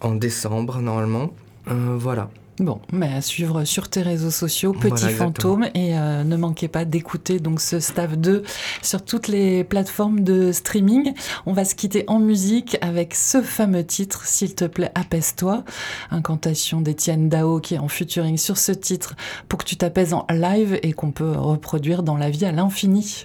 en 0.00 0.14
décembre, 0.14 0.80
normalement. 0.80 1.32
voilà. 1.66 2.30
Bon, 2.60 2.80
mais 2.92 3.12
à 3.12 3.20
suivre 3.20 3.64
sur 3.64 3.88
tes 3.88 4.02
réseaux 4.02 4.30
sociaux, 4.30 4.72
Petit 4.72 5.08
Fantôme, 5.10 5.68
et 5.74 5.96
euh, 5.96 6.24
ne 6.24 6.36
manquez 6.36 6.66
pas 6.66 6.84
d'écouter 6.84 7.38
donc 7.38 7.60
ce 7.60 7.78
Staff 7.78 8.16
2 8.16 8.42
sur 8.82 9.04
toutes 9.04 9.28
les 9.28 9.62
plateformes 9.62 10.20
de 10.20 10.50
streaming. 10.50 11.12
On 11.46 11.52
va 11.52 11.64
se 11.64 11.74
quitter 11.74 12.04
en 12.08 12.18
musique 12.18 12.76
avec 12.80 13.14
ce 13.14 13.42
fameux 13.42 13.84
titre, 13.84 14.26
S'il 14.26 14.54
te 14.54 14.64
plaît, 14.64 14.90
apaise-toi. 14.94 15.64
Incantation 16.10 16.80
d'Étienne 16.80 17.28
Dao 17.28 17.60
qui 17.60 17.74
est 17.74 17.78
en 17.78 17.88
featuring 17.88 18.36
sur 18.36 18.58
ce 18.58 18.72
titre 18.72 19.14
pour 19.48 19.60
que 19.60 19.64
tu 19.64 19.76
t'apaises 19.76 20.14
en 20.14 20.26
live 20.30 20.78
et 20.82 20.92
qu'on 20.92 21.12
peut 21.12 21.32
reproduire 21.36 22.02
dans 22.02 22.16
la 22.16 22.30
vie 22.30 22.44
à 22.44 22.52
l'infini. 22.52 23.24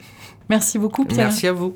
Merci 0.49 0.77
beaucoup 0.77 1.05
Pierre. 1.05 1.27
Merci 1.27 1.47
à 1.47 1.53
vous. 1.53 1.75